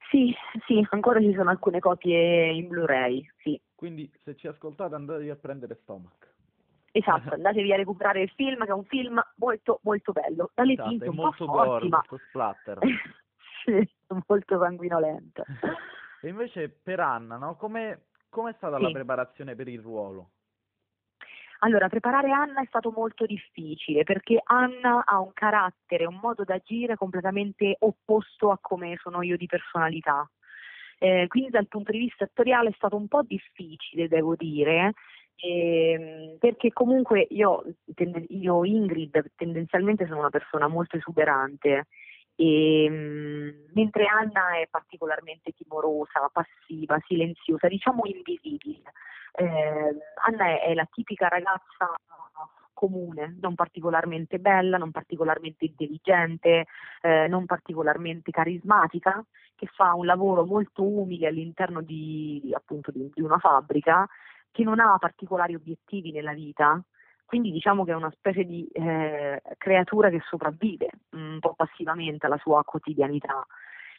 Sì, 0.09 0.33
sì, 0.67 0.85
ancora 0.91 1.19
ci 1.19 1.33
sono 1.33 1.49
alcune 1.49 1.79
copie 1.79 2.51
in 2.51 2.67
Blu-ray, 2.67 3.27
sì. 3.37 3.59
Quindi 3.73 4.11
se 4.23 4.35
ci 4.35 4.47
ascoltate 4.47 4.95
andatevi 4.95 5.29
a 5.29 5.35
prendere 5.35 5.79
Stomach. 5.81 6.31
Esatto, 6.91 7.33
andatevi 7.33 7.73
a 7.73 7.77
recuperare 7.77 8.21
il 8.21 8.29
film, 8.35 8.63
che 8.63 8.69
è 8.69 8.73
un 8.73 8.85
film 8.85 9.21
molto 9.37 9.79
molto 9.83 10.11
bello. 10.11 10.51
Dalle 10.53 10.73
esatto, 10.73 10.89
tinte 10.89 11.05
è 11.05 11.09
un 11.09 11.15
molto 11.15 11.45
po' 11.45 11.53
forti, 11.53 11.89
ma 11.89 11.97
molto 11.97 12.25
splatter. 12.27 12.79
sì, 13.65 13.89
molto 14.27 14.59
sanguinolento. 14.59 15.43
e 16.21 16.29
invece 16.29 16.69
per 16.69 16.99
Anna, 16.99 17.37
no? 17.37 17.55
Come 17.55 17.91
è 18.29 18.53
stata 18.57 18.77
Sì. 18.77 18.83
la 18.83 18.91
preparazione 18.91 19.55
per 19.55 19.67
il 19.67 19.81
ruolo? 19.81 20.29
Allora, 21.63 21.87
preparare 21.87 22.29
Anna 22.31 22.61
è 22.61 22.65
stato 22.67 22.91
molto 22.93 23.25
difficile 23.25 24.03
perché 24.03 24.37
Anna 24.43 25.03
ha 25.05 25.19
un 25.21 25.31
carattere, 25.33 26.05
un 26.05 26.19
modo 26.21 26.43
d'agire 26.43 26.97
completamente 26.97 27.77
opposto 27.79 28.51
a 28.51 28.57
come 28.61 28.97
sono 29.01 29.21
io 29.21 29.37
di 29.37 29.45
personalità. 29.45 30.29
Eh, 30.99 31.25
quindi 31.29 31.49
dal 31.51 31.67
punto 31.69 31.91
di 31.93 31.99
vista 31.99 32.25
attoriale 32.25 32.69
è 32.69 32.73
stato 32.75 32.97
un 32.97 33.07
po' 33.07 33.21
difficile, 33.23 34.09
devo 34.09 34.35
dire, 34.35 34.91
ehm, 35.37 36.37
perché 36.37 36.71
comunque 36.73 37.27
io, 37.29 37.63
io, 38.27 38.65
Ingrid, 38.65 39.31
tendenzialmente 39.35 40.05
sono 40.05 40.19
una 40.19 40.29
persona 40.29 40.67
molto 40.67 40.97
esuberante. 40.97 41.87
E, 42.35 42.89
mh, 42.89 43.71
mentre 43.73 44.05
Anna 44.05 44.57
è 44.57 44.67
particolarmente 44.69 45.51
timorosa, 45.51 46.29
passiva, 46.31 46.99
silenziosa, 47.05 47.67
diciamo 47.67 48.01
invisibile. 48.05 48.91
Eh, 49.35 49.97
Anna 50.25 50.45
è, 50.47 50.61
è 50.61 50.73
la 50.73 50.87
tipica 50.91 51.27
ragazza 51.27 51.93
comune, 52.73 53.37
non 53.39 53.55
particolarmente 53.55 54.39
bella, 54.39 54.77
non 54.77 54.91
particolarmente 54.91 55.65
intelligente, 55.65 56.65
eh, 57.01 57.27
non 57.27 57.45
particolarmente 57.45 58.31
carismatica, 58.31 59.23
che 59.55 59.67
fa 59.67 59.93
un 59.93 60.05
lavoro 60.05 60.45
molto 60.45 60.83
umile 60.83 61.27
all'interno 61.27 61.81
di, 61.81 62.51
appunto, 62.53 62.91
di, 62.91 63.09
di 63.13 63.21
una 63.21 63.37
fabbrica, 63.37 64.07
che 64.51 64.63
non 64.63 64.79
ha 64.79 64.97
particolari 64.97 65.55
obiettivi 65.55 66.11
nella 66.11 66.33
vita, 66.33 66.83
quindi 67.33 67.49
diciamo 67.49 67.83
che 67.83 67.93
è 67.93 67.95
una 67.95 68.11
specie 68.11 68.43
di 68.43 68.67
eh, 68.73 69.41
creatura 69.57 70.11
che 70.11 70.21
sopravvive 70.29 70.87
un 71.13 71.39
po' 71.39 71.55
passivamente 71.55 72.27
alla 72.27 72.37
sua 72.37 72.63
quotidianità. 72.63 73.43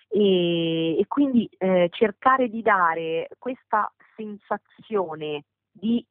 E, 0.09 0.97
e 0.97 1.05
quindi 1.09 1.51
eh, 1.59 1.89
cercare 1.91 2.49
di 2.49 2.63
dare 2.63 3.27
questa 3.37 3.93
sensazione 4.15 5.47
di, 5.69 6.07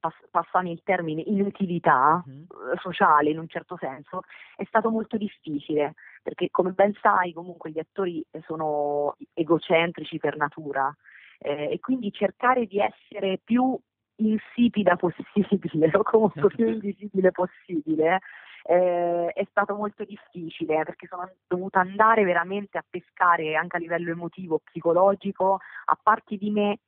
pass- 0.00 0.26
passami 0.30 0.72
il 0.72 0.80
termine, 0.82 1.20
inutilità 1.20 2.24
eh, 2.26 2.78
sociale 2.78 3.28
in 3.28 3.38
un 3.38 3.48
certo 3.48 3.76
senso 3.76 4.22
è 4.56 4.64
stato 4.64 4.88
molto 4.88 5.18
difficile 5.18 5.92
perché 6.22 6.48
come 6.50 6.70
ben 6.70 6.94
sai 7.02 7.34
comunque 7.34 7.70
gli 7.70 7.80
attori 7.80 8.24
sono 8.46 9.16
egocentrici 9.34 10.16
per 10.16 10.38
natura 10.38 10.90
eh, 11.38 11.68
e 11.70 11.80
quindi 11.80 12.10
cercare 12.10 12.64
di 12.64 12.78
essere 12.78 13.38
più 13.44 13.78
insipida 14.16 14.96
possibile 14.96 15.90
o 15.96 16.02
comunque 16.02 16.48
più 16.48 16.68
invisibile 16.68 17.30
possibile 17.30 18.20
eh, 18.64 19.32
è 19.32 19.46
stato 19.50 19.74
molto 19.74 20.04
difficile 20.04 20.84
perché 20.84 21.06
sono 21.06 21.30
dovuta 21.46 21.80
andare 21.80 22.24
veramente 22.24 22.78
a 22.78 22.84
pescare 22.88 23.56
anche 23.56 23.76
a 23.76 23.80
livello 23.80 24.10
emotivo, 24.10 24.60
psicologico, 24.62 25.58
a 25.86 25.98
parti 26.00 26.36
di 26.36 26.50
me 26.50 26.78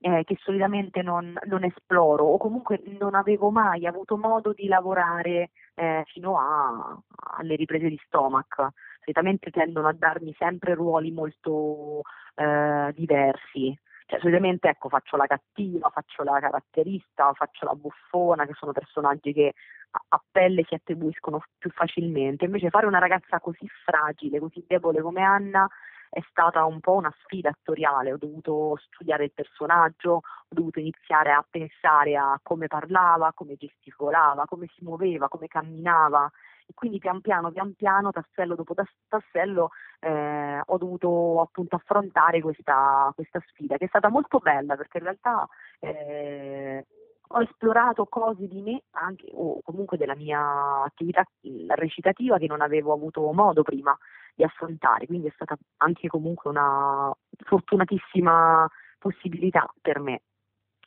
eh, 0.00 0.22
che 0.24 0.36
solitamente 0.40 1.02
non, 1.02 1.34
non, 1.46 1.64
esploro 1.64 2.24
o 2.24 2.36
comunque 2.36 2.82
non 2.98 3.14
avevo 3.14 3.50
mai 3.50 3.86
avuto 3.86 4.16
modo 4.16 4.52
di 4.52 4.66
lavorare 4.66 5.50
eh, 5.74 6.02
fino 6.06 6.38
a, 6.38 6.96
alle 7.38 7.56
riprese 7.56 7.88
di 7.88 7.98
stomac. 8.04 8.68
Solitamente 9.00 9.50
tendono 9.50 9.88
a 9.88 9.92
darmi 9.92 10.34
sempre 10.38 10.74
ruoli 10.74 11.10
molto 11.10 12.02
eh, 12.34 12.92
diversi. 12.94 13.76
Cioè, 14.06 14.20
solitamente 14.20 14.68
ecco, 14.68 14.88
faccio 14.88 15.16
la 15.16 15.26
cattiva, 15.26 15.88
faccio 15.90 16.22
la 16.22 16.38
caratterista, 16.38 17.32
faccio 17.32 17.64
la 17.64 17.74
buffona, 17.74 18.46
che 18.46 18.52
sono 18.54 18.72
personaggi 18.72 19.32
che 19.32 19.54
a, 19.90 20.04
a 20.08 20.22
pelle 20.30 20.64
si 20.64 20.74
attribuiscono 20.74 21.42
più 21.58 21.70
facilmente. 21.70 22.44
Invece 22.44 22.70
fare 22.70 22.86
una 22.86 22.98
ragazza 22.98 23.40
così 23.40 23.66
fragile, 23.84 24.38
così 24.40 24.64
debole 24.66 25.00
come 25.00 25.22
Anna 25.22 25.66
è 26.10 26.22
stata 26.30 26.64
un 26.64 26.78
po' 26.78 26.92
una 26.92 27.12
sfida 27.22 27.48
attoriale, 27.48 28.12
ho 28.12 28.16
dovuto 28.16 28.76
studiare 28.76 29.24
il 29.24 29.32
personaggio, 29.32 30.12
ho 30.12 30.22
dovuto 30.48 30.78
iniziare 30.78 31.32
a 31.32 31.44
pensare 31.48 32.14
a 32.16 32.38
come 32.40 32.68
parlava, 32.68 33.32
come 33.32 33.56
gesticolava, 33.56 34.44
come 34.44 34.68
si 34.74 34.84
muoveva, 34.84 35.28
come 35.28 35.48
camminava 35.48 36.30
e 36.66 36.72
quindi 36.74 36.98
pian 36.98 37.20
piano, 37.20 37.50
pian 37.50 37.74
piano, 37.74 38.10
tassello 38.10 38.54
dopo 38.54 38.74
tassello, 39.08 39.70
eh, 40.00 40.60
ho 40.64 40.78
dovuto 40.78 41.40
appunto 41.40 41.76
affrontare 41.76 42.40
questa, 42.40 43.10
questa, 43.14 43.40
sfida 43.46 43.76
che 43.76 43.84
è 43.84 43.88
stata 43.88 44.08
molto 44.08 44.38
bella 44.38 44.76
perché 44.76 44.98
in 44.98 45.04
realtà 45.04 45.46
eh, 45.80 46.86
ho 47.28 47.40
esplorato 47.42 48.06
cose 48.06 48.46
di 48.46 48.60
me 48.60 48.82
anche, 48.92 49.26
o 49.32 49.60
comunque 49.62 49.96
della 49.96 50.14
mia 50.14 50.82
attività 50.84 51.24
recitativa 51.68 52.38
che 52.38 52.46
non 52.46 52.60
avevo 52.60 52.92
avuto 52.92 53.30
modo 53.32 53.62
prima 53.62 53.96
di 54.34 54.42
affrontare, 54.42 55.06
quindi 55.06 55.28
è 55.28 55.32
stata 55.34 55.56
anche 55.78 56.08
comunque 56.08 56.50
una 56.50 57.12
fortunatissima 57.44 58.68
possibilità 58.98 59.66
per 59.80 60.00
me. 60.00 60.22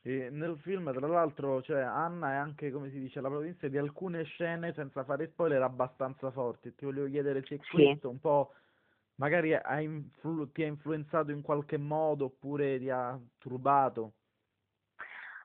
E 0.08 0.30
nel 0.30 0.58
film, 0.60 0.90
tra 0.94 1.06
l'altro, 1.06 1.62
cioè, 1.62 1.82
Anna 1.82 2.32
è 2.32 2.36
anche, 2.36 2.72
come 2.72 2.90
si 2.92 2.98
dice, 2.98 3.20
la 3.20 3.28
protagonista 3.28 3.68
di 3.68 3.78
alcune 3.78 4.24
scene, 4.24 4.72
senza 4.72 5.04
fare 5.04 5.28
spoiler, 5.28 5.62
abbastanza 5.62 6.32
forti. 6.32 6.74
Ti 6.74 6.86
volevo 6.86 7.10
chiedere 7.10 7.44
se 7.46 7.60
sì. 7.64 7.72
questo 7.72 8.10
un 8.10 8.22
po' 8.22 8.54
magari 9.16 9.54
ha 9.54 9.82
influ- 9.82 10.50
ti 10.54 10.64
ha 10.64 10.68
influenzato 10.68 11.32
in 11.32 11.42
qualche 11.42 11.78
modo 11.78 12.26
oppure 12.26 12.80
ti 12.80 12.90
ha 12.90 13.20
turbato. 13.38 14.14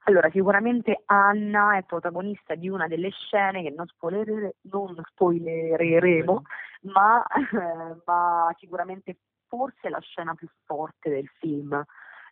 Allora, 0.05 0.31
sicuramente 0.31 1.03
Anna 1.07 1.77
è 1.77 1.83
protagonista 1.83 2.55
di 2.55 2.69
una 2.69 2.87
delle 2.87 3.11
scene 3.11 3.65
che 3.65 3.71
non, 3.71 3.87
spoiler- 3.89 4.55
non 4.61 4.95
spoilereremo, 5.11 6.43
ma, 6.83 7.25
eh, 7.27 7.97
ma 8.07 8.55
sicuramente 8.61 9.17
forse 9.49 9.89
la 9.89 10.01
scena 10.01 10.35
più 10.35 10.47
forte 10.65 11.11
del 11.11 11.29
film. 11.41 11.85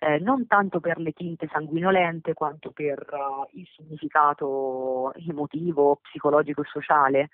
Eh, 0.03 0.19
non 0.19 0.47
tanto 0.47 0.81
per 0.81 0.99
le 0.99 1.13
tinte 1.13 1.47
sanguinolente 1.53 2.33
quanto 2.33 2.71
per 2.71 3.07
uh, 3.13 3.47
il 3.59 3.67
significato 3.77 5.13
emotivo, 5.15 5.97
psicologico 6.03 6.63
e 6.63 6.65
sociale 6.73 7.29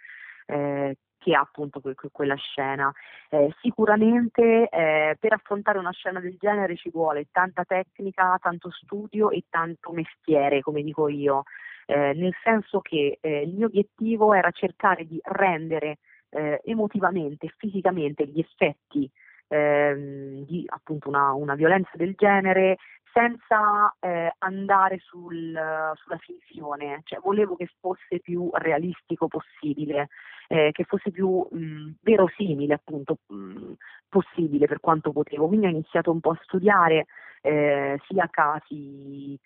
eh, 0.47 0.97
che 1.17 1.35
ha 1.35 1.41
appunto 1.41 1.81
que- 1.81 1.95
que- 1.95 2.11
quella 2.11 2.35
scena. 2.35 2.93
Eh, 3.31 3.55
sicuramente 3.61 4.69
eh, 4.69 5.17
per 5.19 5.33
affrontare 5.35 5.79
una 5.79 5.93
scena 5.93 6.19
del 6.19 6.37
genere 6.41 6.75
ci 6.77 6.91
vuole 6.91 7.29
tanta 7.31 7.65
tecnica, 7.65 8.37
tanto 8.43 8.71
studio 8.73 9.31
e 9.31 9.45
tanto 9.49 9.93
mestiere, 9.93 10.61
come 10.61 10.83
dico 10.83 11.07
io, 11.09 11.45
eh, 11.87 12.15
nel 12.15 12.35
senso 12.43 12.81
che 12.81 13.19
eh, 13.21 13.43
il 13.43 13.55
mio 13.55 13.67
obiettivo 13.67 14.35
era 14.35 14.51
cercare 14.51 15.07
di 15.07 15.21
rendere 15.23 15.99
eh, 16.31 16.61
emotivamente 16.65 17.49
fisicamente 17.57 18.27
gli 18.27 18.41
effetti 18.41 19.09
ehm, 19.49 20.45
di 20.45 20.65
appunto 20.67 21.09
una, 21.09 21.33
una, 21.33 21.55
violenza 21.55 21.91
del 21.95 22.15
genere 22.17 22.77
senza 23.13 23.95
eh, 24.01 24.35
andare 24.41 24.99
sul, 24.99 25.59
sulla 25.95 26.19
finzione, 26.19 27.01
cioè 27.05 27.19
volevo 27.21 27.57
che 27.57 27.67
fosse 27.81 28.21
più 28.21 28.51
realistico 28.53 29.27
possibile, 29.27 30.09
eh, 30.49 30.71
che 30.73 30.85
fosse 30.85 31.11
più 31.11 31.47
mh, 31.51 31.93
verosimile 32.03 32.75
appunto 32.75 33.19
mh, 33.27 33.73
possibile 34.09 34.67
per 34.67 34.81
quanto 34.81 35.13
potevo. 35.13 35.47
Quindi 35.47 35.67
ho 35.67 35.71
iniziato 35.71 36.11
un 36.11 36.21
po' 36.21 36.33
a 36.33 36.41
studiare 36.43 37.07
eh, 37.41 37.99
sia 38.07 38.29
casi 38.31 39.39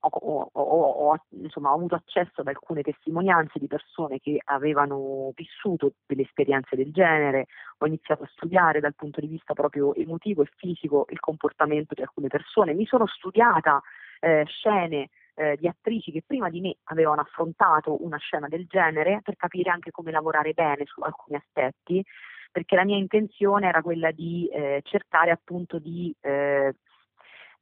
ho, 0.00 0.50
ho, 0.52 0.60
ho, 0.62 1.16
insomma, 1.30 1.70
ho, 1.70 1.76
avuto 1.76 1.94
accesso 1.94 2.40
ad 2.40 2.48
alcune 2.48 2.82
testimonianze 2.82 3.58
di 3.58 3.66
persone 3.66 4.18
che 4.18 4.40
avevano 4.44 5.32
vissuto 5.34 5.94
delle 6.06 6.22
esperienze 6.22 6.76
del 6.76 6.92
genere, 6.92 7.46
ho 7.78 7.86
iniziato 7.86 8.24
a 8.24 8.30
studiare 8.32 8.80
dal 8.80 8.94
punto 8.94 9.20
di 9.20 9.26
vista 9.26 9.54
proprio 9.54 9.94
emotivo 9.94 10.42
e 10.42 10.50
fisico 10.56 11.06
il 11.10 11.20
comportamento 11.20 11.94
di 11.94 12.02
alcune 12.02 12.28
persone, 12.28 12.74
mi 12.74 12.86
sono 12.86 13.06
studiata 13.06 13.82
eh, 14.20 14.44
scene 14.46 15.10
eh, 15.34 15.56
di 15.58 15.66
attrici 15.66 16.12
che 16.12 16.22
prima 16.26 16.50
di 16.50 16.60
me 16.60 16.76
avevano 16.84 17.20
affrontato 17.20 18.04
una 18.04 18.18
scena 18.18 18.48
del 18.48 18.66
genere 18.66 19.20
per 19.22 19.36
capire 19.36 19.70
anche 19.70 19.90
come 19.90 20.10
lavorare 20.10 20.52
bene 20.52 20.84
su 20.84 21.00
alcuni 21.00 21.36
aspetti 21.36 22.04
perché 22.52 22.76
la 22.76 22.84
mia 22.84 22.98
intenzione 22.98 23.66
era 23.66 23.80
quella 23.80 24.10
di 24.10 24.46
eh, 24.52 24.82
cercare 24.84 25.30
appunto 25.30 25.78
di 25.78 26.14
eh, 26.20 26.74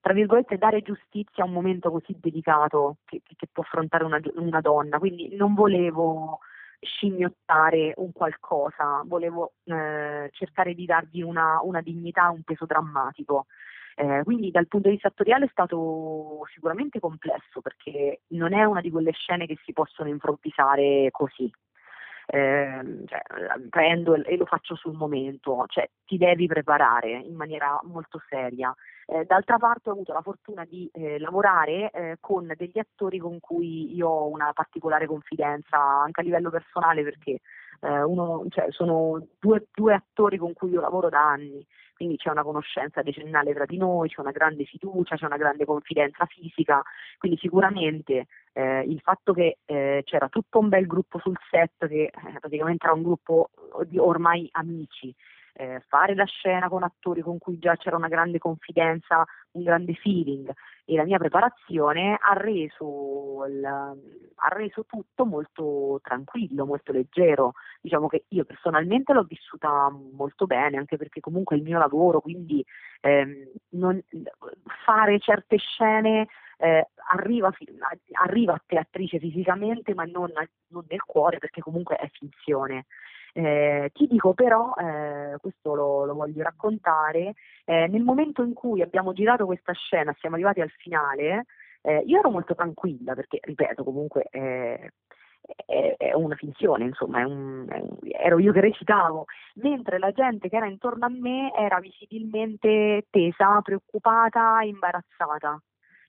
tra 0.01 0.13
virgolette, 0.15 0.59
dare 0.59 0.83
giustizia 0.83 1.45
a 1.45 1.47
un 1.47 1.53
momento 1.53 1.91
così 1.91 2.17
delicato 2.19 2.99
che, 3.05 3.21
che 3.25 3.49
può 3.53 3.63
affrontare 3.63 4.05
una, 4.05 4.21
una, 4.37 4.61
donna. 4.61 4.99
Quindi 4.99 5.37
non 5.37 5.55
volevo 5.55 6.41
scimmiottare 6.81 7.93
un 7.97 8.13
qualcosa, 8.13 9.03
volevo 9.05 9.53
eh, 9.65 10.31
cercare 10.33 10.75
di 10.75 10.87
dargli 10.87 11.23
una, 11.23 11.61
una, 11.63 11.83
dignità, 11.83 12.31
un 12.31 12.43
peso 12.43 12.65
drammatico. 12.65 13.47
Eh, 13.97 14.23
quindi 14.25 14.51
dal 14.51 14.67
punto 14.67 14.89
di 14.89 14.95
vista 14.95 15.09
attoriale 15.09 15.45
è 15.45 15.51
stato 15.51 16.47
sicuramente 16.55 17.01
complesso 17.01 17.61
perché 17.61 18.23
non 18.29 18.55
è 18.55 18.65
una 18.65 18.81
di 18.81 18.91
quelle 18.91 19.13
scene 19.13 19.47
che 19.47 19.59
si 19.65 19.73
possono 19.73 20.09
improvvisare 20.09 21.09
così. 21.11 21.51
Eh, 22.33 23.05
cioè, 23.07 23.23
prendo 23.69 24.15
e 24.15 24.37
lo 24.37 24.45
faccio 24.45 24.77
sul 24.77 24.95
momento, 24.95 25.65
cioè 25.67 25.91
ti 26.07 26.17
devi 26.17 26.47
preparare 26.47 27.11
in 27.11 27.35
maniera 27.35 27.81
molto 27.83 28.23
seria. 28.29 28.73
Eh, 29.07 29.25
d'altra 29.25 29.59
parte 29.59 29.89
ho 29.89 29.95
avuto 29.95 30.13
la 30.13 30.23
fortuna 30.23 30.65
di 30.65 30.89
eh, 30.93 31.19
lavorare 31.19 31.91
eh, 31.91 32.17
con 32.21 32.53
degli 32.57 32.79
attori 32.79 33.19
con 33.19 33.41
cui 33.41 33.93
io 33.97 34.09
ho 34.09 34.29
una 34.29 34.53
particolare 34.53 35.07
confidenza 35.07 35.77
anche 35.77 36.21
a 36.21 36.23
livello 36.23 36.51
personale 36.51 37.03
perché 37.03 37.41
eh, 37.81 38.03
uno, 38.03 38.45
cioè, 38.49 38.67
sono 38.71 39.27
due, 39.41 39.67
due, 39.75 39.95
attori 39.95 40.39
con 40.39 40.53
cui 40.53 40.71
io 40.71 40.81
lavoro 40.81 41.09
da 41.09 41.31
anni, 41.31 41.67
quindi 42.01 42.17
c'è 42.17 42.31
una 42.31 42.43
conoscenza 42.43 43.03
decennale 43.03 43.53
tra 43.53 43.67
di 43.67 43.77
noi, 43.77 44.09
c'è 44.09 44.23
una 44.23 44.31
grande 44.31 44.65
fiducia, 44.65 45.17
c'è 45.17 45.27
una 45.27 45.37
grande 45.37 45.67
confidenza 45.67 46.25
fisica, 46.25 46.83
quindi 47.19 47.37
sicuramente 47.37 48.27
eh, 48.55 48.81
il 48.89 49.01
fatto 49.01 49.35
che 49.35 49.59
eh, 49.67 50.01
c'era 50.07 50.31
tutto 50.31 50.61
un 50.61 50.71
bel 50.71 50.87
gruppo 50.87 51.19
sul 51.19 51.37
set 51.51 51.87
che 51.89 52.11
praticamente 52.41 52.87
era 52.87 52.95
un 52.95 53.03
gruppo 53.03 53.51
di 53.85 53.99
ormai 53.99 54.49
amici, 54.53 55.15
eh, 55.61 55.83
fare 55.89 56.15
la 56.15 56.25
scena 56.25 56.71
con 56.71 56.83
attori 56.83 57.21
con 57.21 57.37
cui 57.37 57.59
già 57.59 57.77
c'era 57.77 57.97
una 57.97 58.09
grande 58.09 58.39
confidenza, 58.39 59.27
un 59.53 59.63
grande 59.63 59.93
feeling 59.93 60.51
e 60.87 60.97
la 60.97 61.05
mia 61.05 61.19
preparazione 61.19 62.17
ha 62.19 62.33
reso, 62.33 63.45
il, 63.47 63.63
ha 63.63 64.49
reso 64.49 64.87
tutto 64.87 65.27
molto 65.27 66.01
tranquillo, 66.03 66.65
molto 66.65 66.93
leggero. 66.93 67.53
Diciamo 67.83 68.09
che 68.09 68.25
io 68.29 68.45
personalmente 68.47 69.13
l'ho 69.13 69.25
vissuta 69.25 69.91
molto 69.91 70.47
bene, 70.47 70.79
anche 70.79 70.97
perché 70.97 71.21
comunque 71.21 71.57
è 71.57 71.59
il 71.59 71.65
mio 71.67 71.79
lavoro, 71.79 72.21
quindi 72.21 72.65
ehm, 73.03 73.51
non, 73.73 74.03
fare 74.85 75.19
certe 75.19 75.59
scene 75.59 76.27
eh, 76.57 76.89
arriva, 77.13 77.51
arriva, 78.13 78.55
a 78.55 78.63
te 78.65 79.19
fisicamente 79.19 79.93
ma 79.95 80.05
non, 80.05 80.33
non, 80.69 80.85
nel 80.89 81.03
cuore 81.05 81.37
perché 81.37 81.61
comunque 81.61 81.97
è 81.97 82.09
finzione. 82.09 82.87
Eh, 83.33 83.91
ti 83.95 84.07
dico 84.07 84.35
però, 84.35 84.73
eh, 84.75 85.37
questo 85.41 85.75
lo, 85.75 86.05
lo, 86.05 86.15
voglio 86.15 86.43
raccontare, 86.43 87.35
eh, 87.65 87.87
nel 87.87 88.03
momento 88.03 88.43
in 88.43 88.53
cui 88.55 88.83
abbiamo 88.83 89.13
girato 89.13 89.47
questa 89.47 89.73
scena, 89.73 90.15
siamo 90.19 90.35
arrivati 90.35 90.61
al 90.61 90.71
finale, 90.71 91.47
eh, 91.83 92.03
io 92.07 92.19
ero 92.19 92.31
molto 92.31 92.55
tranquilla 92.55 93.15
perché, 93.15 93.39
ripeto, 93.43 93.85
comunque 93.85 94.25
è, 94.31 94.91
è 95.97 96.13
una 96.15 96.35
finzione, 96.35 96.85
insomma, 96.85 97.21
è 97.21 97.25
un, 97.25 97.67
è 97.69 97.79
un, 97.79 97.97
ero 98.03 98.39
io 98.39 98.53
che 98.53 98.61
recitavo, 98.61 99.25
mentre 99.55 99.99
la 99.99 100.13
gente 100.13 100.49
che 100.49 100.57
era 100.57 100.67
intorno 100.67 101.07
a 101.07 101.09
me 101.09 101.53
era 101.55 101.79
visibilmente 101.81 103.07
tesa, 103.11 103.61
preoccupata, 103.63 104.61
imbarazzata. 104.63 105.61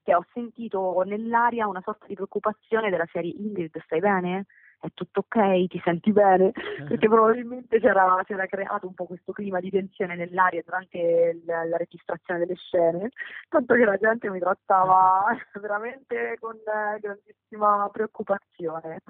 Cioè, 0.03 0.15
ho 0.15 0.25
sentito 0.33 1.01
nell'aria 1.05 1.67
una 1.67 1.81
sorta 1.81 2.05
di 2.07 2.15
preoccupazione 2.15 2.89
della 2.89 3.07
serie 3.11 3.33
Ingrid, 3.37 3.79
stai 3.83 3.99
bene? 3.99 4.45
È 4.81 4.87
tutto 4.95 5.19
ok, 5.19 5.67
ti 5.67 5.79
senti 5.83 6.11
bene, 6.11 6.51
perché 6.87 7.07
probabilmente 7.07 7.79
c'era, 7.79 8.19
c'era, 8.25 8.47
creato 8.47 8.87
un 8.87 8.95
po' 8.95 9.05
questo 9.05 9.31
clima 9.31 9.59
di 9.59 9.69
tensione 9.69 10.15
nell'aria 10.15 10.63
durante 10.65 11.39
la, 11.45 11.63
la 11.65 11.77
registrazione 11.77 12.39
delle 12.39 12.55
scene, 12.55 13.09
tanto 13.47 13.75
che 13.75 13.85
la 13.85 13.97
gente 13.97 14.29
mi 14.31 14.39
trattava 14.39 15.25
veramente 15.61 16.35
con 16.39 16.57
grandissima 16.99 17.87
preoccupazione. 17.91 19.01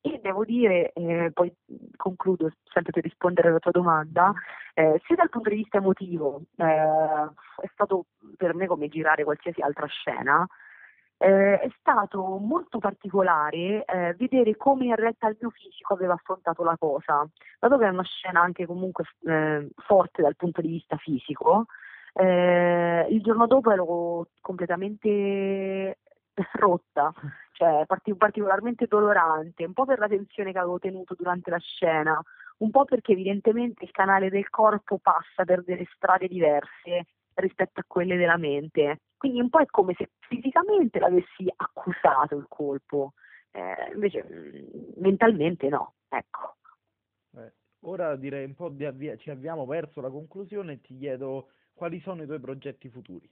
E 0.00 0.20
devo 0.22 0.44
dire, 0.44 0.92
eh, 0.92 1.32
poi 1.34 1.52
concludo 1.96 2.52
sempre 2.72 2.92
per 2.92 3.02
rispondere 3.02 3.48
alla 3.48 3.58
tua 3.58 3.72
domanda, 3.72 4.32
eh, 4.74 5.00
sia 5.04 5.16
dal 5.16 5.28
punto 5.28 5.48
di 5.50 5.56
vista 5.56 5.78
emotivo, 5.78 6.42
eh, 6.58 6.64
è 6.64 7.68
stato 7.72 8.06
per 8.36 8.54
me 8.54 8.68
come 8.68 8.86
girare 8.86 9.24
qualsiasi 9.24 9.60
altra 9.60 9.86
scena, 9.86 10.46
eh, 11.18 11.58
è 11.60 11.68
stato 11.80 12.38
molto 12.38 12.78
particolare 12.78 13.84
eh, 13.84 14.14
vedere 14.18 14.56
come 14.56 14.86
in 14.86 14.96
realtà 14.96 15.28
il 15.28 15.36
mio 15.40 15.50
fisico 15.50 15.94
aveva 15.94 16.14
affrontato 16.14 16.62
la 16.62 16.76
cosa, 16.78 17.26
dato 17.58 17.78
che 17.78 17.86
è 17.86 17.90
una 17.90 18.02
scena 18.02 18.40
anche 18.40 18.66
comunque 18.66 19.04
eh, 19.26 19.68
forte 19.76 20.22
dal 20.22 20.36
punto 20.36 20.60
di 20.60 20.68
vista 20.68 20.96
fisico. 20.96 21.66
Eh, 22.12 23.06
il 23.10 23.22
giorno 23.22 23.46
dopo 23.46 23.70
ero 23.70 24.28
completamente 24.40 25.98
rotta, 26.52 27.12
cioè 27.52 27.84
partic- 27.86 28.16
particolarmente 28.16 28.86
dolorante, 28.86 29.64
un 29.64 29.72
po' 29.72 29.84
per 29.84 29.98
la 29.98 30.08
tensione 30.08 30.52
che 30.52 30.58
avevo 30.58 30.78
tenuto 30.78 31.14
durante 31.14 31.50
la 31.50 31.58
scena, 31.58 32.20
un 32.58 32.70
po' 32.70 32.84
perché 32.84 33.12
evidentemente 33.12 33.84
il 33.84 33.90
canale 33.90 34.30
del 34.30 34.48
corpo 34.50 34.98
passa 34.98 35.44
per 35.44 35.62
delle 35.62 35.86
strade 35.94 36.28
diverse 36.28 37.06
rispetto 37.34 37.80
a 37.80 37.84
quelle 37.86 38.16
della 38.16 38.38
mente. 38.38 39.00
Quindi 39.16 39.40
un 39.40 39.48
po' 39.48 39.60
è 39.60 39.66
come 39.66 39.94
se 39.96 40.10
fisicamente 40.20 40.98
l'avessi 40.98 41.50
accusato 41.54 42.36
il 42.36 42.46
colpo, 42.48 43.14
eh, 43.50 43.92
invece 43.94 44.24
mm, 44.24 45.00
mentalmente 45.00 45.68
no, 45.68 45.94
ecco. 46.08 46.56
Eh, 47.36 47.52
ora 47.80 48.14
direi 48.16 48.44
un 48.44 48.54
po' 48.54 48.68
di 48.68 48.84
avvia- 48.84 49.16
ci 49.16 49.30
avviamo 49.30 49.64
verso 49.64 50.00
la 50.00 50.10
conclusione 50.10 50.74
e 50.74 50.80
ti 50.80 50.96
chiedo 50.96 51.50
quali 51.72 51.98
sono 52.00 52.22
i 52.22 52.26
tuoi 52.26 52.40
progetti 52.40 52.88
futuri. 52.88 53.28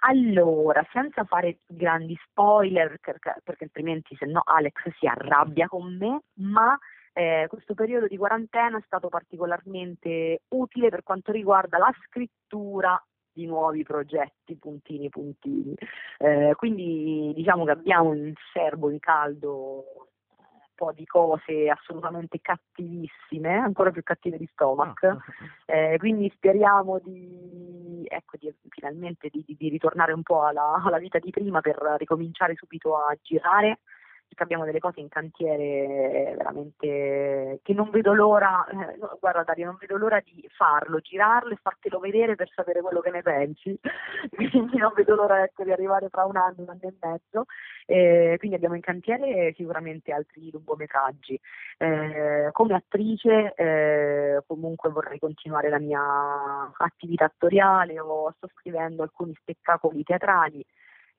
Allora, 0.00 0.86
senza 0.92 1.24
fare 1.24 1.60
grandi 1.66 2.16
spoiler, 2.26 2.98
perché, 3.00 3.34
perché 3.42 3.64
altrimenti 3.64 4.14
se 4.16 4.26
no 4.26 4.42
Alex 4.44 4.74
si 4.96 5.06
arrabbia 5.06 5.66
con 5.66 5.96
me, 5.96 6.22
ma 6.34 6.78
eh, 7.12 7.46
questo 7.48 7.74
periodo 7.74 8.06
di 8.06 8.16
quarantena 8.16 8.78
è 8.78 8.82
stato 8.84 9.08
particolarmente 9.08 10.42
utile 10.50 10.88
per 10.88 11.02
quanto 11.02 11.32
riguarda 11.32 11.78
la 11.78 11.92
scrittura 12.06 13.02
di 13.38 13.46
nuovi 13.46 13.84
progetti, 13.84 14.56
puntini 14.56 15.08
puntini. 15.08 15.72
Eh, 16.18 16.54
quindi 16.56 17.32
diciamo 17.36 17.64
che 17.64 17.70
abbiamo 17.70 18.12
in 18.12 18.32
serbo, 18.52 18.90
in 18.90 18.98
caldo, 18.98 19.84
un 20.38 20.74
po' 20.74 20.92
di 20.92 21.06
cose 21.06 21.68
assolutamente 21.68 22.40
cattivissime, 22.40 23.54
ancora 23.54 23.92
più 23.92 24.02
cattive 24.02 24.38
di 24.38 24.48
Stomach. 24.50 25.04
Ah. 25.04 25.18
Eh, 25.66 25.98
quindi 25.98 26.28
speriamo 26.34 26.98
di, 26.98 28.04
ecco, 28.08 28.36
di 28.40 28.52
finalmente 28.70 29.28
di, 29.30 29.44
di, 29.46 29.68
ritornare 29.68 30.12
un 30.12 30.22
po' 30.22 30.42
alla, 30.42 30.82
alla 30.84 30.98
vita 30.98 31.20
di 31.20 31.30
prima 31.30 31.60
per 31.60 31.76
ricominciare 31.96 32.56
subito 32.56 32.96
a 32.96 33.16
girare 33.22 33.78
perché 34.28 34.42
abbiamo 34.42 34.64
delle 34.64 34.78
cose 34.78 35.00
in 35.00 35.08
cantiere 35.08 36.34
veramente 36.36 37.60
che 37.62 37.72
non 37.72 37.90
vedo 37.90 38.12
l'ora, 38.12 38.64
eh, 38.66 38.98
guarda 39.18 39.42
Dario, 39.42 39.66
non 39.66 39.76
vedo 39.80 39.96
l'ora 39.96 40.20
di 40.20 40.46
farlo, 40.52 41.00
girarlo 41.00 41.52
e 41.52 41.58
fartelo 41.60 41.98
vedere 41.98 42.34
per 42.34 42.50
sapere 42.54 42.82
quello 42.82 43.00
che 43.00 43.10
ne 43.10 43.22
pensi, 43.22 43.78
quindi 44.30 44.76
non 44.76 44.92
vedo 44.94 45.14
l'ora 45.14 45.42
ecco, 45.42 45.64
di 45.64 45.72
arrivare 45.72 46.08
fra 46.10 46.26
un 46.26 46.36
anno, 46.36 46.54
un 46.58 46.68
anno 46.68 46.80
e 46.82 46.94
mezzo, 47.00 47.44
eh, 47.86 48.36
quindi 48.38 48.56
abbiamo 48.56 48.74
in 48.74 48.82
cantiere 48.82 49.54
sicuramente 49.56 50.12
altri 50.12 50.50
lungometraggi. 50.52 51.40
Eh, 51.78 52.48
come 52.52 52.74
attrice 52.74 53.54
eh, 53.54 54.42
comunque 54.46 54.90
vorrei 54.90 55.18
continuare 55.18 55.68
la 55.70 55.78
mia 55.78 56.02
attività 56.76 57.24
attoriale, 57.24 57.98
o 57.98 58.30
sto 58.36 58.48
scrivendo 58.54 59.02
alcuni 59.02 59.34
spettacoli 59.40 60.02
teatrali, 60.02 60.64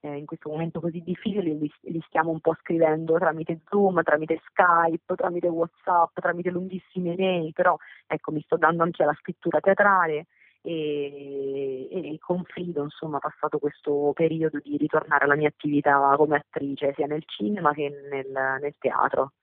eh, 0.01 0.15
in 0.15 0.25
questo 0.25 0.49
momento 0.49 0.79
così 0.79 1.01
difficile 1.01 1.53
li, 1.53 1.71
li, 1.81 2.01
stiamo 2.07 2.31
un 2.31 2.39
po' 2.39 2.55
scrivendo 2.59 3.17
tramite 3.17 3.61
Zoom, 3.67 4.01
tramite 4.03 4.41
Skype, 4.45 5.15
tramite 5.15 5.47
Whatsapp, 5.47 6.17
tramite 6.19 6.49
lunghissime 6.49 7.15
mail, 7.17 7.53
però 7.53 7.77
ecco 8.07 8.31
mi 8.31 8.41
sto 8.41 8.57
dando 8.57 8.83
anche 8.83 9.03
alla 9.03 9.15
scrittura 9.19 9.59
teatrale 9.59 10.27
e, 10.61 11.87
e 11.91 12.17
confido 12.19 12.83
insomma 12.83 13.19
passato 13.19 13.59
questo 13.59 14.11
periodo 14.13 14.59
di 14.61 14.77
ritornare 14.77 15.25
alla 15.25 15.35
mia 15.35 15.47
attività 15.47 16.13
come 16.17 16.37
attrice 16.37 16.93
sia 16.95 17.07
nel 17.07 17.23
cinema 17.25 17.73
che 17.73 17.89
nel, 18.09 18.59
nel 18.61 18.75
teatro. 18.77 19.33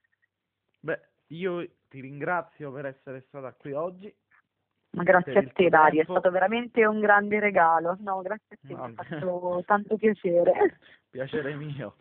Beh, 0.79 0.99
io 1.27 1.67
ti 1.87 2.01
ringrazio 2.01 2.71
per 2.71 2.85
essere 2.85 3.21
stata 3.27 3.53
qui 3.53 3.73
oggi 3.73 4.13
ma 4.97 5.03
grazie 5.03 5.37
a 5.37 5.47
te 5.53 5.69
Dario, 5.69 5.97
tempo. 5.97 6.15
è 6.15 6.19
stato 6.19 6.31
veramente 6.31 6.85
un 6.85 6.99
grande 6.99 7.39
regalo. 7.39 7.95
No, 7.99 8.21
grazie 8.21 8.55
a 8.55 8.67
te, 8.67 8.73
no. 8.73 8.87
mi 8.87 8.95
ha 8.95 9.03
fatto 9.03 9.63
tanto 9.65 9.95
piacere. 9.95 10.79
Piacere 11.09 11.55
mio. 11.55 11.95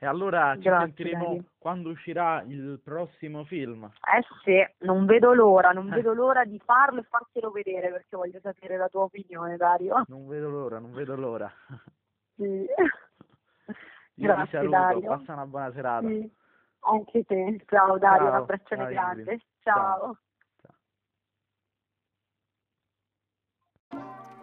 E 0.00 0.06
allora 0.06 0.54
ci 0.54 0.62
grazie, 0.62 0.86
sentiremo 0.86 1.24
Dario. 1.24 1.44
quando 1.58 1.90
uscirà 1.90 2.42
il 2.46 2.80
prossimo 2.82 3.44
film. 3.44 3.84
Eh 3.84 4.24
sì, 4.44 4.84
non 4.86 5.06
vedo 5.06 5.34
l'ora, 5.34 5.70
non 5.70 5.88
vedo 5.88 6.14
l'ora 6.14 6.44
di 6.44 6.60
farlo 6.64 7.00
e 7.00 7.02
fartelo 7.02 7.50
vedere 7.50 7.90
perché 7.90 8.16
voglio 8.16 8.38
sapere 8.40 8.76
la 8.76 8.88
tua 8.88 9.02
opinione 9.02 9.56
Dario. 9.56 10.04
Non 10.08 10.28
vedo 10.28 10.48
l'ora, 10.48 10.78
non 10.78 10.92
vedo 10.92 11.16
l'ora. 11.16 11.52
Sì. 12.36 12.64
Grazie, 14.14 14.44
ti 14.44 14.50
saluto, 14.50 14.70
Dario. 14.70 15.08
passa 15.08 15.32
una 15.32 15.46
buona 15.46 15.72
serata. 15.72 16.06
Sì. 16.06 16.30
Anche 16.80 17.24
te, 17.24 17.64
ciao 17.66 17.98
Dario, 17.98 18.26
ciao. 18.26 18.28
un 18.28 18.34
abbraccione 18.34 18.86
grande. 18.86 19.40
ciao. 19.62 19.74
ciao. 19.74 20.18